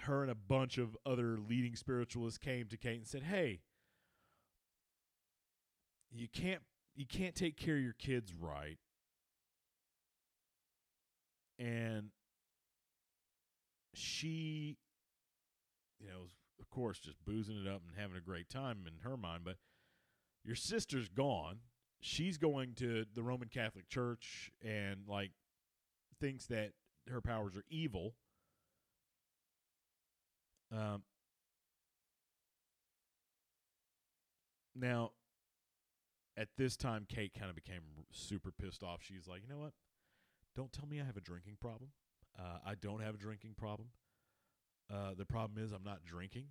[0.00, 3.60] her and a bunch of other leading spiritualists came to Kate and said, "Hey,
[6.10, 6.62] you can't
[6.94, 8.78] you can't take care of your kids right.
[11.58, 12.10] And
[13.94, 14.78] she
[16.00, 19.18] you know of course just boozing it up and having a great time in her
[19.18, 19.56] mind but
[20.44, 21.58] your sister's gone.
[22.00, 25.30] She's going to the roman catholic church and like
[26.20, 26.72] thinks that
[27.08, 28.14] her powers are evil.
[30.74, 31.02] Um
[34.74, 35.12] now
[36.36, 39.72] at this time kate kind of became super pissed off she's like you know what
[40.56, 41.90] don't tell me i have a drinking problem
[42.38, 43.88] uh, I don't have a drinking problem.
[44.92, 46.46] Uh, the problem is I'm not drinking.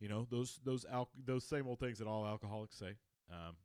[0.00, 2.94] You know those those al- those same old things that all alcoholics say.
[3.30, 3.56] Um,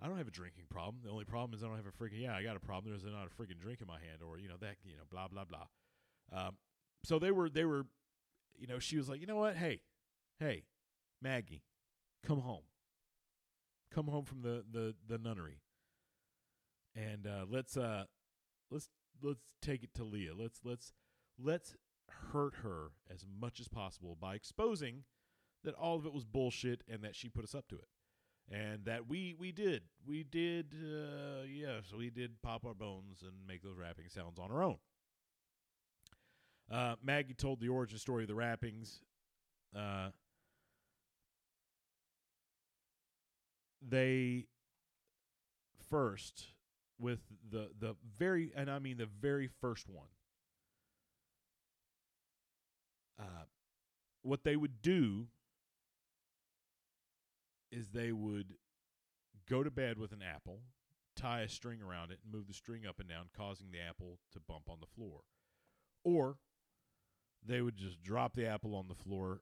[0.00, 0.96] I don't have a drinking problem.
[1.04, 2.34] The only problem is I don't have a freaking yeah.
[2.34, 2.92] I got a problem.
[2.92, 5.28] There's not a freaking drink in my hand, or you know that you know blah
[5.28, 5.66] blah blah.
[6.32, 6.56] Um,
[7.04, 7.86] so they were they were,
[8.58, 9.56] you know, she was like, you know what?
[9.56, 9.80] Hey,
[10.38, 10.64] hey,
[11.22, 11.62] Maggie,
[12.26, 12.62] come home.
[13.94, 15.60] Come home from the the the nunnery,
[16.94, 18.04] and uh, let's uh
[18.70, 18.88] let's
[19.22, 20.32] let's take it to Leah.
[20.34, 20.92] Let's let's
[21.38, 21.74] let's
[22.32, 25.04] hurt her as much as possible by exposing
[25.64, 27.88] that all of it was bullshit and that she put us up to it.
[28.50, 29.82] And that we we did.
[30.06, 34.50] We did uh yes, we did pop our bones and make those rapping sounds on
[34.50, 34.78] our own.
[36.70, 39.00] Uh, Maggie told the origin story of the rappings.
[39.76, 40.08] Uh,
[43.86, 44.46] they
[45.90, 46.46] first
[46.98, 50.08] with the the very and I mean the very first one.
[53.18, 53.44] Uh,
[54.22, 55.26] what they would do
[57.70, 58.54] is they would
[59.48, 60.60] go to bed with an apple,
[61.16, 64.18] tie a string around it, and move the string up and down, causing the apple
[64.32, 65.20] to bump on the floor.
[66.04, 66.36] Or
[67.44, 69.40] they would just drop the apple on the floor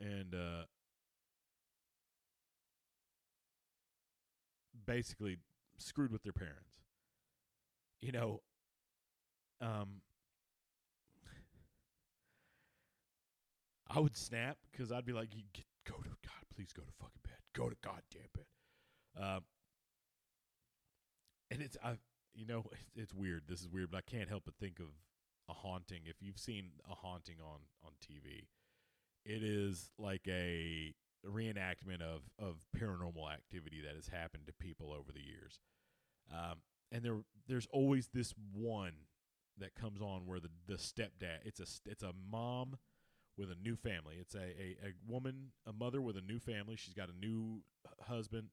[0.00, 0.64] and uh,
[4.86, 5.38] basically
[5.78, 6.84] screwed with their parents.
[8.00, 8.40] You know,
[9.60, 10.00] um,
[13.88, 16.92] I would snap because I'd be like, "You get, go to God, please go to
[16.98, 18.46] fucking bed, go to goddamn bed."
[19.20, 19.40] Um,
[21.50, 21.96] and it's I,
[22.34, 23.42] you know, it's, it's weird.
[23.48, 24.86] This is weird, but I can't help but think of
[25.48, 26.02] a haunting.
[26.06, 28.46] If you've seen a haunting on on TV,
[29.24, 30.94] it is like a
[31.28, 35.60] reenactment of of paranormal activity that has happened to people over the years.
[36.32, 36.58] Um,
[36.90, 38.92] and there there's always this one
[39.58, 42.76] that comes on where the the stepdad it's a it's a mom
[43.36, 44.16] with a new family.
[44.20, 46.76] It's a, a, a woman, a mother with a new family.
[46.76, 47.62] She's got a new
[48.02, 48.48] husband.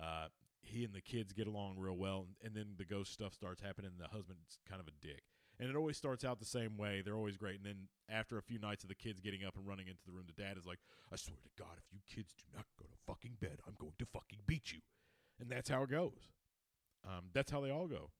[0.00, 0.28] Uh,
[0.62, 3.60] he and the kids get along real well, and, and then the ghost stuff starts
[3.60, 3.90] happening.
[3.92, 5.22] And the husband's kind of a dick,
[5.58, 7.02] and it always starts out the same way.
[7.04, 9.66] They're always great, and then after a few nights of the kids getting up and
[9.66, 10.78] running into the room, the dad is like,
[11.12, 13.94] "I swear to God, if you kids do not go to fucking bed, I'm going
[13.98, 14.80] to fucking beat you,"
[15.40, 16.32] and that's how it goes.
[17.04, 18.10] Um, that's how they all go.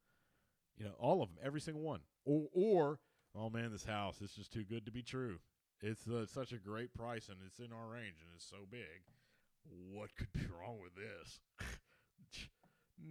[0.79, 2.01] You know, all of them, every single one.
[2.25, 2.99] Or, or
[3.35, 5.39] oh man, this house is just too good to be true.
[5.83, 9.05] It's uh, such a great price and it's in our range and it's so big.
[9.93, 11.41] What could be wrong with this?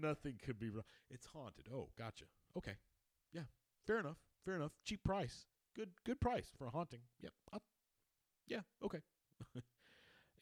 [0.01, 0.83] Nothing could be wrong.
[1.09, 1.65] It's haunted.
[1.73, 2.25] Oh, gotcha.
[2.57, 2.75] Okay.
[3.33, 3.43] Yeah.
[3.85, 4.17] Fair enough.
[4.43, 4.71] Fair enough.
[4.83, 5.45] Cheap price.
[5.75, 7.01] Good good price for a haunting.
[7.21, 7.33] Yep.
[7.53, 7.61] I'll,
[8.47, 8.99] yeah, okay.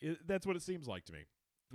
[0.01, 1.25] it, that's what it seems like to me.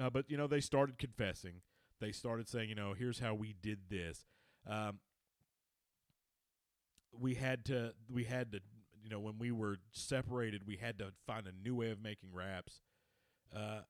[0.00, 1.62] Uh, but you know, they started confessing
[2.00, 4.24] they started saying, you know, here's how we did this.
[4.66, 5.00] Um,
[7.12, 8.60] we had to, we had to,
[9.02, 12.30] you know, when we were separated, we had to find a new way of making
[12.32, 12.80] raps.
[13.54, 13.80] Uh,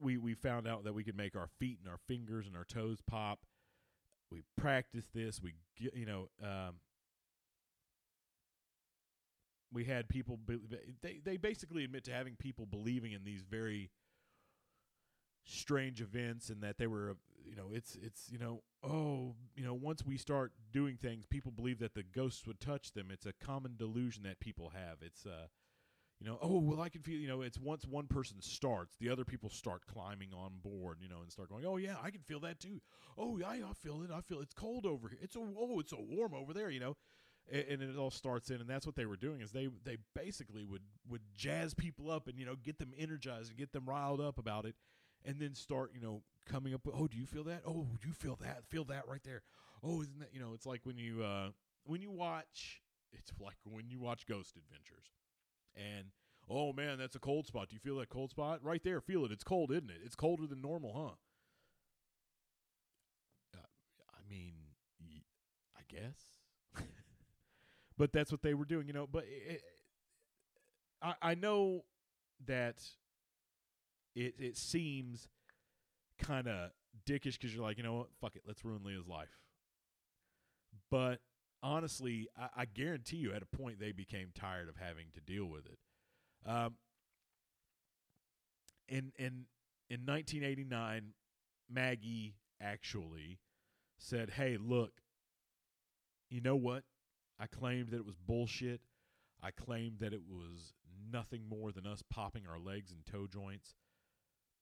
[0.00, 2.64] we we found out that we could make our feet and our fingers and our
[2.64, 3.40] toes pop.
[4.30, 5.40] We practiced this.
[5.42, 6.74] We, you know, um,
[9.72, 10.36] we had people.
[10.36, 10.58] Be,
[11.02, 13.90] they they basically admit to having people believing in these very
[15.44, 19.72] strange events and that they were you know it's it's you know oh you know
[19.72, 23.32] once we start doing things people believe that the ghosts would touch them it's a
[23.32, 25.46] common delusion that people have it's uh
[26.20, 29.08] you know oh well i can feel you know it's once one person starts the
[29.08, 32.20] other people start climbing on board you know and start going oh yeah i can
[32.22, 32.80] feel that too
[33.16, 35.90] oh yeah i feel it i feel it's cold over here it's a oh it's
[35.90, 36.96] so warm over there you know
[37.50, 39.96] and, and it all starts in and that's what they were doing is they they
[40.14, 43.84] basically would would jazz people up and you know get them energized and get them
[43.86, 44.74] riled up about it
[45.24, 47.62] and then start, you know, coming up with, oh, do you feel that?
[47.66, 48.64] Oh, do you feel that?
[48.68, 49.42] Feel that right there.
[49.82, 51.50] Oh, isn't that, you know, it's like when you, uh,
[51.84, 55.06] when you watch, it's like when you watch Ghost Adventures
[55.76, 56.06] and,
[56.48, 57.68] oh man, that's a cold spot.
[57.68, 58.62] Do you feel that cold spot?
[58.62, 59.00] Right there.
[59.00, 59.32] Feel it.
[59.32, 60.00] It's cold, isn't it?
[60.04, 61.14] It's colder than normal, huh?
[63.58, 63.66] Uh,
[64.10, 64.54] I mean,
[65.76, 66.84] I guess.
[67.98, 69.06] but that's what they were doing, you know.
[69.10, 69.62] But it,
[71.02, 71.84] I, I know
[72.46, 72.82] that
[74.14, 75.28] it it seems
[76.18, 76.70] kind of
[77.06, 79.38] dickish because you're like, you know what, fuck it, let's ruin Leah's life.
[80.90, 81.20] But
[81.62, 85.46] honestly, I, I guarantee you, at a point, they became tired of having to deal
[85.46, 85.78] with it.
[86.46, 86.74] Um,
[88.88, 89.46] in in
[89.90, 91.12] in 1989,
[91.70, 93.38] Maggie actually
[93.98, 94.92] said, "Hey, look,
[96.30, 96.84] you know what?
[97.38, 98.80] I claimed that it was bullshit.
[99.42, 100.74] I claimed that it was
[101.12, 103.74] nothing more than us popping our legs and toe joints.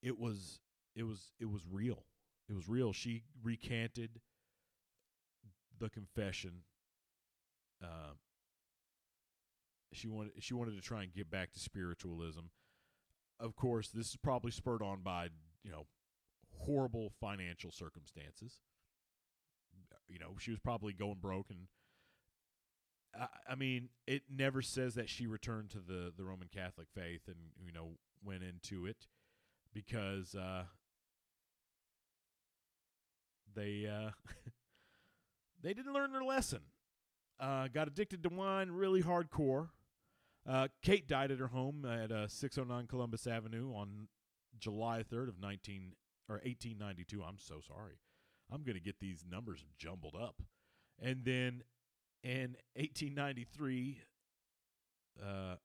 [0.03, 0.61] It was
[0.95, 2.05] it was it was real.
[2.49, 2.93] It was real.
[2.93, 4.21] She recanted
[5.79, 6.63] the confession.
[7.83, 8.15] Uh,
[9.93, 12.47] she wanted she wanted to try and get back to spiritualism.
[13.39, 15.29] Of course, this is probably spurred on by
[15.63, 15.87] you know
[16.59, 18.61] horrible financial circumstances.
[20.09, 21.67] You know, she was probably going broke and
[23.19, 27.23] I, I mean, it never says that she returned to the the Roman Catholic faith
[27.27, 27.93] and you know
[28.25, 29.09] went into it
[29.73, 30.65] because uh,
[33.55, 34.11] they uh,
[35.63, 36.61] they didn't learn their lesson.
[37.39, 39.69] Uh, got addicted to wine really hardcore.
[40.49, 44.09] Uh, Kate died at her home at uh, 609 Columbus Avenue on
[44.59, 45.93] July 3rd of 19
[46.29, 47.23] or 1892.
[47.23, 47.99] I'm so sorry.
[48.51, 50.43] I'm going to get these numbers jumbled up.
[51.01, 51.63] And then
[52.23, 54.01] in 1893,
[55.21, 55.57] uh,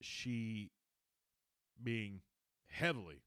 [0.00, 0.70] she,
[1.82, 2.20] being
[2.68, 3.22] heavily,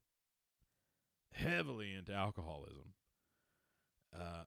[1.32, 2.94] heavily into alcoholism,
[4.14, 4.44] uh,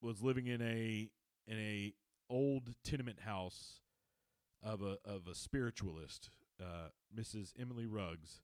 [0.00, 1.10] was living in a
[1.46, 1.94] in a
[2.30, 3.80] old tenement house
[4.62, 6.30] of a of a spiritualist,
[6.60, 7.52] uh, Mrs.
[7.58, 8.40] Emily Ruggs,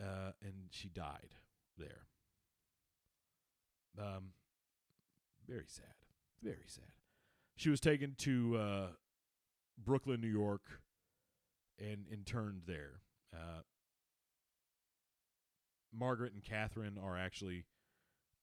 [0.00, 1.34] uh, and she died
[1.78, 2.06] there.
[3.98, 4.32] Um,
[5.46, 5.94] very sad.
[6.42, 6.84] Very sad.
[7.56, 8.86] She was taken to uh,
[9.82, 10.62] Brooklyn, New York,
[11.78, 13.00] and interned there.
[13.32, 13.62] Uh,
[15.96, 17.64] Margaret and Catherine are actually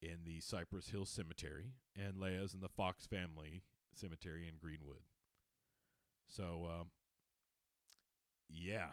[0.02, 5.04] in the Cypress Hill Cemetery, and Leah's in the Fox family cemetery in Greenwood.
[6.28, 6.88] So, um,
[8.50, 8.92] yeah,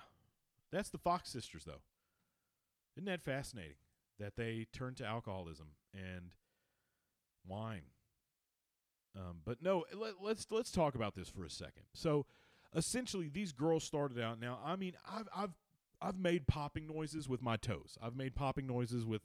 [0.70, 1.82] that's the Fox sisters, though.
[2.96, 3.76] Isn't that fascinating
[4.18, 6.32] that they turned to alcoholism and
[7.46, 7.82] wine.
[9.16, 11.84] Um, but no, let, let's let's talk about this for a second.
[11.92, 12.26] So,
[12.74, 14.38] essentially, these girls started out.
[14.38, 15.54] Now, I mean, I've I've
[16.00, 17.96] I've made popping noises with my toes.
[18.02, 19.22] I've made popping noises with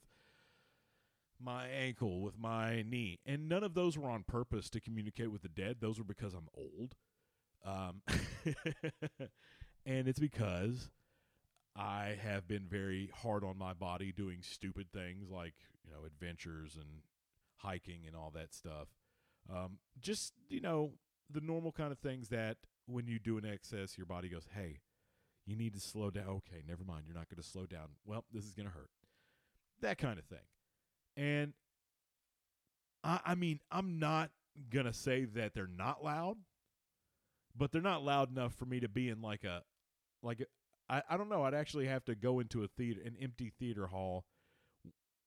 [1.43, 5.41] my ankle, with my knee, and none of those were on purpose to communicate with
[5.41, 5.77] the dead.
[5.79, 6.95] Those were because I'm old,
[7.65, 8.01] um,
[9.85, 10.89] and it's because
[11.75, 16.75] I have been very hard on my body doing stupid things like you know adventures
[16.75, 17.01] and
[17.57, 18.87] hiking and all that stuff.
[19.49, 20.91] Um, just you know
[21.29, 24.79] the normal kind of things that when you do an excess, your body goes, "Hey,
[25.45, 27.05] you need to slow down." Okay, never mind.
[27.07, 27.89] You're not going to slow down.
[28.05, 28.89] Well, this is going to hurt.
[29.81, 30.39] That kind of thing.
[31.16, 31.53] And
[33.03, 34.32] I, I mean, I'm not
[34.70, 36.38] going to say that they're not loud,
[37.55, 39.61] but they're not loud enough for me to be in like a
[40.22, 40.45] like a,
[40.89, 41.43] I, I don't know.
[41.43, 44.26] I'd actually have to go into a theater, an empty theater hall,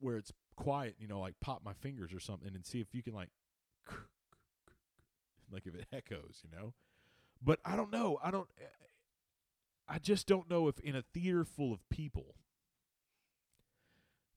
[0.00, 3.02] where it's quiet, you know, like pop my fingers or something and see if you
[3.02, 3.30] can like
[5.52, 6.72] like if it echoes, you know.
[7.42, 8.18] But I don't know.
[8.22, 8.64] I don't eh,
[9.88, 12.34] I just don't know if in a theater full of people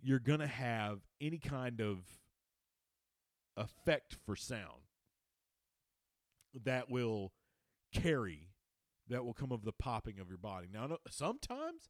[0.01, 1.99] you're going to have any kind of
[3.57, 4.83] effect for sound
[6.63, 7.33] that will
[7.93, 8.49] carry
[9.09, 10.67] that will come of the popping of your body.
[10.71, 11.89] Now, sometimes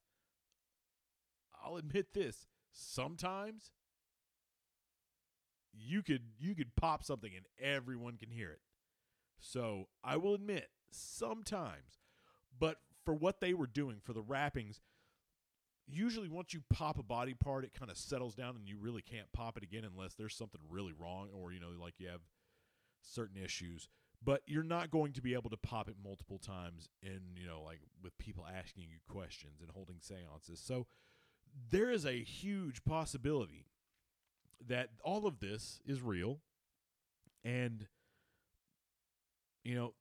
[1.64, 3.72] I'll admit this, sometimes
[5.74, 8.62] you could you could pop something and everyone can hear it.
[9.39, 11.99] So I will admit sometimes,
[12.57, 14.82] but for what they were doing for the rappings,
[15.91, 19.01] usually once you pop a body part, it kind of settles down and you really
[19.01, 22.21] can't pop it again unless there's something really wrong or you know like you have
[23.01, 23.87] certain issues.
[24.21, 27.61] But you're not going to be able to pop it multiple times in you know
[27.63, 30.59] like with people asking you questions and holding seances.
[30.59, 30.87] So
[31.71, 33.65] there is a huge possibility
[34.67, 36.39] that all of this is real
[37.43, 37.87] and
[39.63, 39.93] you know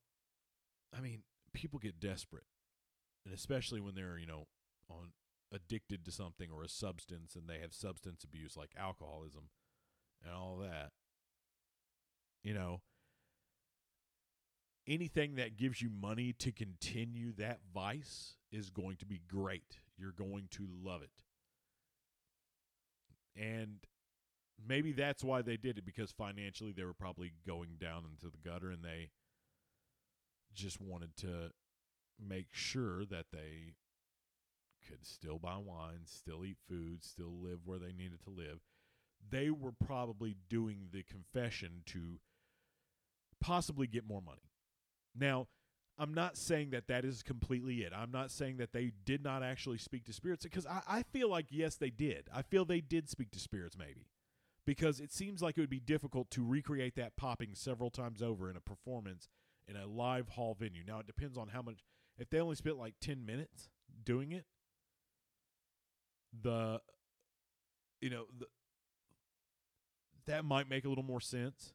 [0.96, 1.22] i mean
[1.52, 2.44] people get desperate
[3.24, 4.46] and especially when they're you know
[4.90, 5.12] on
[5.52, 9.44] addicted to something or a substance and they have substance abuse like alcoholism
[10.22, 10.90] and all that
[12.42, 12.82] you know
[14.88, 19.80] anything that gives you money to continue that vice is going to be great.
[19.96, 21.10] You're going to love it.
[23.36, 23.78] And
[24.66, 28.48] maybe that's why they did it because financially they were probably going down into the
[28.48, 29.10] gutter and they
[30.54, 31.50] just wanted to
[32.18, 33.74] make sure that they
[34.86, 38.60] could still buy wine, still eat food, still live where they needed to live.
[39.30, 42.20] They were probably doing the confession to
[43.40, 44.50] possibly get more money.
[45.14, 45.48] Now,
[45.98, 47.92] I'm not saying that that is completely it.
[47.94, 51.28] I'm not saying that they did not actually speak to spirits because I, I feel
[51.28, 52.28] like, yes, they did.
[52.32, 54.06] I feel they did speak to spirits, maybe.
[54.64, 58.48] Because it seems like it would be difficult to recreate that popping several times over
[58.48, 59.28] in a performance
[59.66, 60.82] in a live hall venue.
[60.86, 61.80] Now, it depends on how much.
[62.16, 63.70] If they only spent like 10 minutes
[64.04, 64.44] doing it,
[66.42, 66.80] the,
[68.00, 68.46] you know, the,
[70.26, 71.72] that might make a little more sense.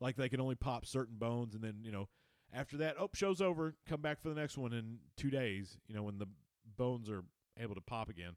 [0.00, 2.08] Like they can only pop certain bones and then, you know,
[2.52, 3.74] after that, oh, show's over.
[3.88, 5.78] Come back for the next one in two days.
[5.88, 6.26] You know, when the
[6.76, 7.24] bones are
[7.58, 8.36] able to pop again.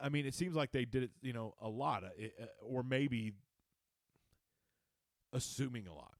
[0.00, 2.08] I mean, it seems like they did it, you know, a lot, uh,
[2.42, 3.32] uh, or maybe
[5.32, 6.14] assuming a lot,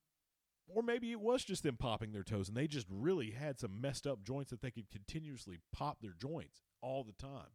[0.68, 3.80] or maybe it was just them popping their toes, and they just really had some
[3.80, 7.51] messed up joints that they could continuously pop their joints all the time.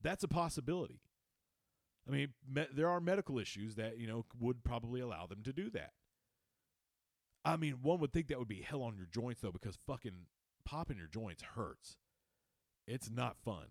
[0.00, 1.00] That's a possibility.
[2.06, 5.52] I mean, me- there are medical issues that you know would probably allow them to
[5.52, 5.92] do that.
[7.44, 10.26] I mean, one would think that would be hell on your joints though, because fucking
[10.64, 11.96] popping your joints hurts.
[12.86, 13.66] It's not fun.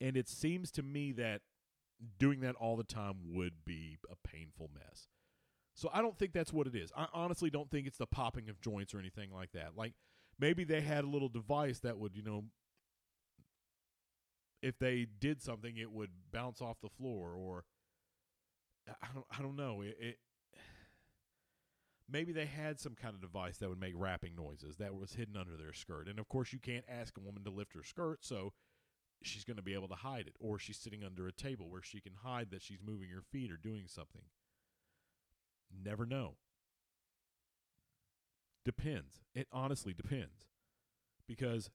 [0.00, 1.42] And it seems to me that
[2.18, 5.08] doing that all the time would be a painful mess.
[5.74, 6.90] So I don't think that's what it is.
[6.96, 9.76] I honestly don't think it's the popping of joints or anything like that.
[9.76, 9.94] Like
[10.40, 12.44] maybe they had a little device that would, you know,
[14.62, 17.64] if they did something, it would bounce off the floor or
[18.88, 19.82] I don't I don't know.
[19.82, 20.18] It, it,
[22.10, 25.36] maybe they had some kind of device that would make rapping noises that was hidden
[25.36, 26.08] under their skirt.
[26.08, 28.52] And of course, you can't ask a woman to lift her skirt, so
[29.22, 31.82] she's going to be able to hide it or she's sitting under a table where
[31.82, 34.22] she can hide that she's moving her feet or doing something.
[35.84, 36.36] Never know.
[38.64, 39.20] Depends.
[39.34, 40.46] It honestly depends.
[41.26, 41.70] Because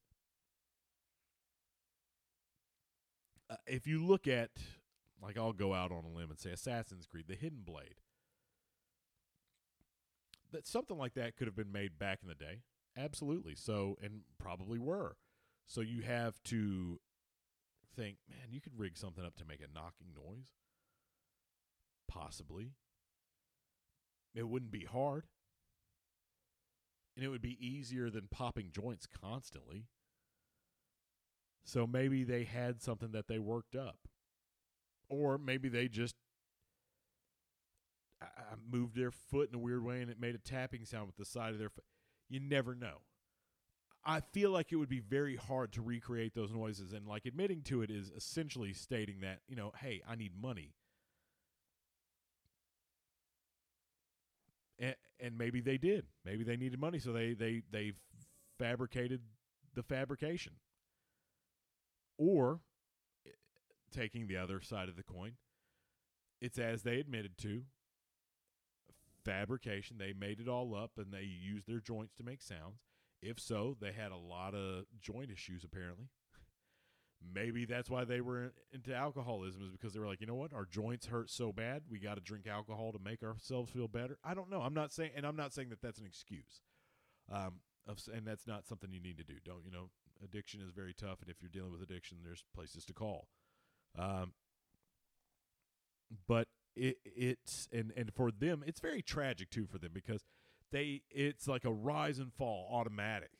[3.49, 4.51] uh, if you look at
[5.21, 7.95] like I'll go out on a limb and say Assassin's Creed, the Hidden Blade.
[10.51, 12.61] That something like that could have been made back in the day.
[12.97, 13.55] Absolutely.
[13.55, 15.17] So and probably were.
[15.67, 16.99] So you have to
[17.95, 20.49] think, man, you could rig something up to make a knocking noise.
[22.07, 22.71] Possibly.
[24.35, 25.25] It wouldn't be hard.
[27.15, 29.85] And it would be easier than popping joints constantly.
[31.63, 34.07] So maybe they had something that they worked up
[35.09, 36.15] or maybe they just
[38.71, 41.25] moved their foot in a weird way and it made a tapping sound with the
[41.25, 41.85] side of their foot.
[42.29, 43.01] You never know.
[44.05, 47.61] I feel like it would be very hard to recreate those noises and like admitting
[47.63, 50.73] to it is essentially stating that, you know, hey, I need money.
[54.79, 56.05] And, and maybe they did.
[56.23, 57.93] Maybe they needed money so they they they
[58.59, 59.21] fabricated
[59.73, 60.53] the fabrication.
[62.17, 62.59] Or
[63.25, 63.31] eh,
[63.91, 65.33] taking the other side of the coin,
[66.41, 67.63] it's as they admitted to
[69.23, 69.97] fabrication.
[69.97, 72.81] They made it all up and they used their joints to make sounds.
[73.21, 76.09] If so, they had a lot of joint issues apparently.
[77.33, 80.53] Maybe that's why they were into alcoholism is because they were like, you know what,
[80.53, 84.17] our joints hurt so bad, we got to drink alcohol to make ourselves feel better.
[84.23, 84.61] I don't know.
[84.61, 86.61] I'm not saying, and I'm not saying that that's an excuse.
[87.31, 87.55] Um,
[88.13, 89.35] and that's not something you need to do.
[89.43, 89.89] Don't you know?
[90.23, 93.27] Addiction is very tough, and if you're dealing with addiction, there's places to call.
[93.97, 94.31] Um,
[96.27, 100.23] but it it's and and for them it's very tragic too for them because
[100.71, 103.31] they it's like a rise and fall automatic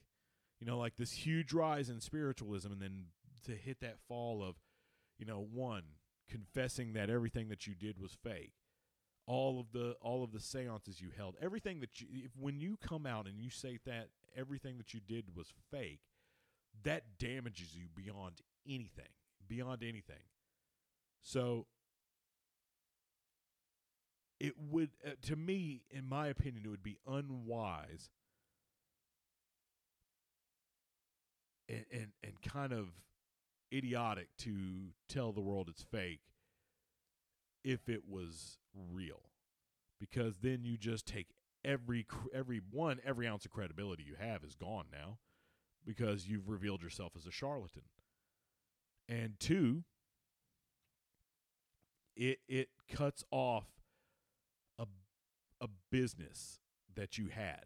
[0.60, 3.06] you know like this huge rise in spiritualism and then
[3.46, 4.56] to hit that fall of
[5.18, 5.84] you know one
[6.30, 8.54] confessing that everything that you did was fake.
[9.28, 11.36] All of the all of the seances you held.
[11.42, 15.00] Everything that you if when you come out and you say that everything that you
[15.00, 16.02] did was fake
[16.84, 19.14] that damages you beyond anything
[19.48, 20.24] beyond anything.
[21.22, 21.68] So
[24.40, 28.10] it would, uh, to me, in my opinion, it would be unwise
[31.68, 32.90] and, and, and kind of
[33.76, 36.22] idiotic to tell the world it's fake
[37.64, 38.60] if it was
[38.92, 39.22] real.
[40.00, 41.28] Because then you just take
[41.64, 45.18] every every one every ounce of credibility you have is gone now
[45.86, 47.84] because you've revealed yourself as a charlatan.
[49.08, 49.84] And two
[52.16, 53.66] it it cuts off
[54.80, 54.86] a
[55.62, 56.60] a business
[56.96, 57.66] that you had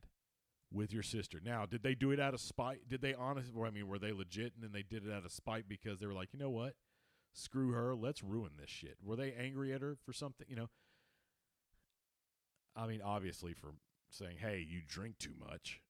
[0.72, 1.40] with your sister.
[1.44, 2.88] Now, did they do it out of spite?
[2.88, 3.54] Did they honestly?
[3.66, 6.06] I mean, were they legit and then they did it out of spite because they
[6.06, 6.76] were like, you know what,
[7.34, 8.98] screw her, let's ruin this shit.
[9.04, 10.46] Were they angry at her for something?
[10.50, 10.70] You know,
[12.76, 13.74] I mean, obviously for
[14.10, 15.82] saying, hey, you drink too much.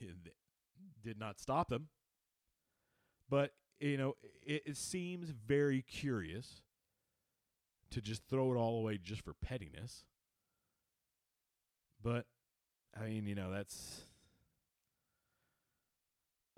[1.02, 1.88] did not stop them.
[3.30, 4.16] But, you know,
[4.46, 6.62] it, it seems very curious
[7.90, 10.04] to just throw it all away just for pettiness.
[12.02, 12.26] But,
[12.98, 14.02] I mean, you know, that's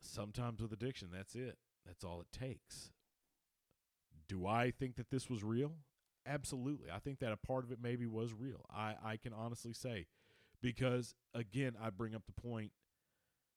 [0.01, 1.59] sometimes with addiction, that's it.
[1.87, 2.91] That's all it takes.
[4.29, 5.73] Do I think that this was real?
[6.27, 6.91] Absolutely.
[6.91, 8.65] I think that a part of it maybe was real.
[8.71, 10.07] I, I can honestly say
[10.63, 12.73] because, again, I bring up the point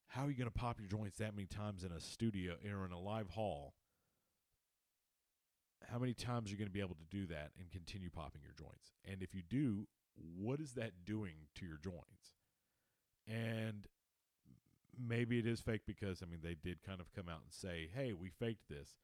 [0.08, 2.86] how are you going to pop your joints that many times in a studio or
[2.86, 3.74] in a live hall?
[5.91, 8.41] How many times are you going to be able to do that and continue popping
[8.44, 8.94] your joints?
[9.10, 9.88] And if you do,
[10.38, 12.36] what is that doing to your joints?
[13.28, 13.88] And
[14.98, 17.89] maybe it is fake because, I mean, they did kind of come out and say,
[17.94, 18.96] hey, we faked this.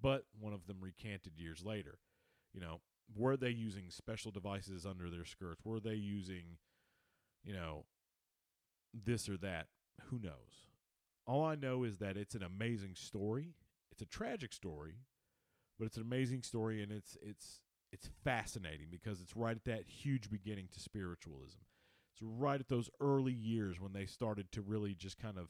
[0.00, 1.98] But one of them recanted years later.
[2.52, 2.80] You know,
[3.14, 5.64] were they using special devices under their skirts?
[5.64, 6.58] Were they using,
[7.44, 7.84] you know,
[8.92, 9.66] this or that?
[10.08, 10.66] Who knows?
[11.26, 13.54] All I know is that it's an amazing story.
[13.92, 14.96] It's a tragic story,
[15.78, 17.60] but it's an amazing story and it's it's
[17.92, 21.58] it's fascinating because it's right at that huge beginning to spiritualism.
[22.20, 25.48] It's right at those early years when they started to really just kind of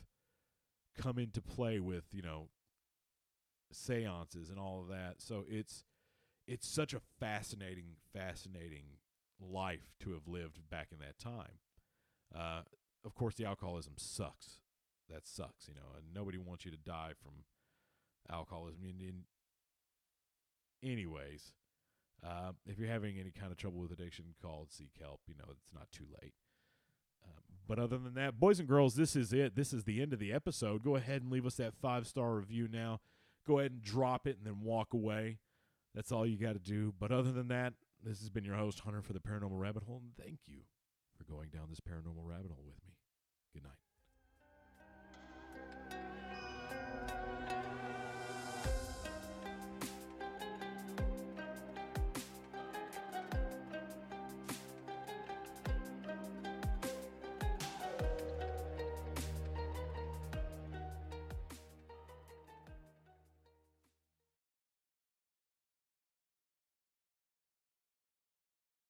[0.96, 2.48] come into play with, you know,
[3.72, 5.16] seances and all of that.
[5.18, 5.84] So it's
[6.46, 8.98] it's such a fascinating, fascinating
[9.40, 11.58] life to have lived back in that time.
[12.34, 12.62] Uh,
[13.04, 14.58] of course, the alcoholism sucks.
[15.08, 17.32] That sucks, you know, and nobody wants you to die from
[18.30, 18.84] alcoholism.
[18.84, 19.24] In
[20.88, 21.52] anyways,
[22.24, 25.20] uh, if you're having any kind of trouble with addiction, call and seek help.
[25.26, 26.34] You know, it's not too late.
[27.70, 29.54] But other than that, boys and girls, this is it.
[29.54, 30.82] This is the end of the episode.
[30.82, 32.98] Go ahead and leave us that five star review now.
[33.46, 35.38] Go ahead and drop it and then walk away.
[35.94, 36.92] That's all you got to do.
[36.98, 40.02] But other than that, this has been your host, Hunter, for the Paranormal Rabbit Hole.
[40.02, 40.62] And thank you
[41.16, 42.96] for going down this paranormal rabbit hole with me.
[43.54, 43.89] Good night.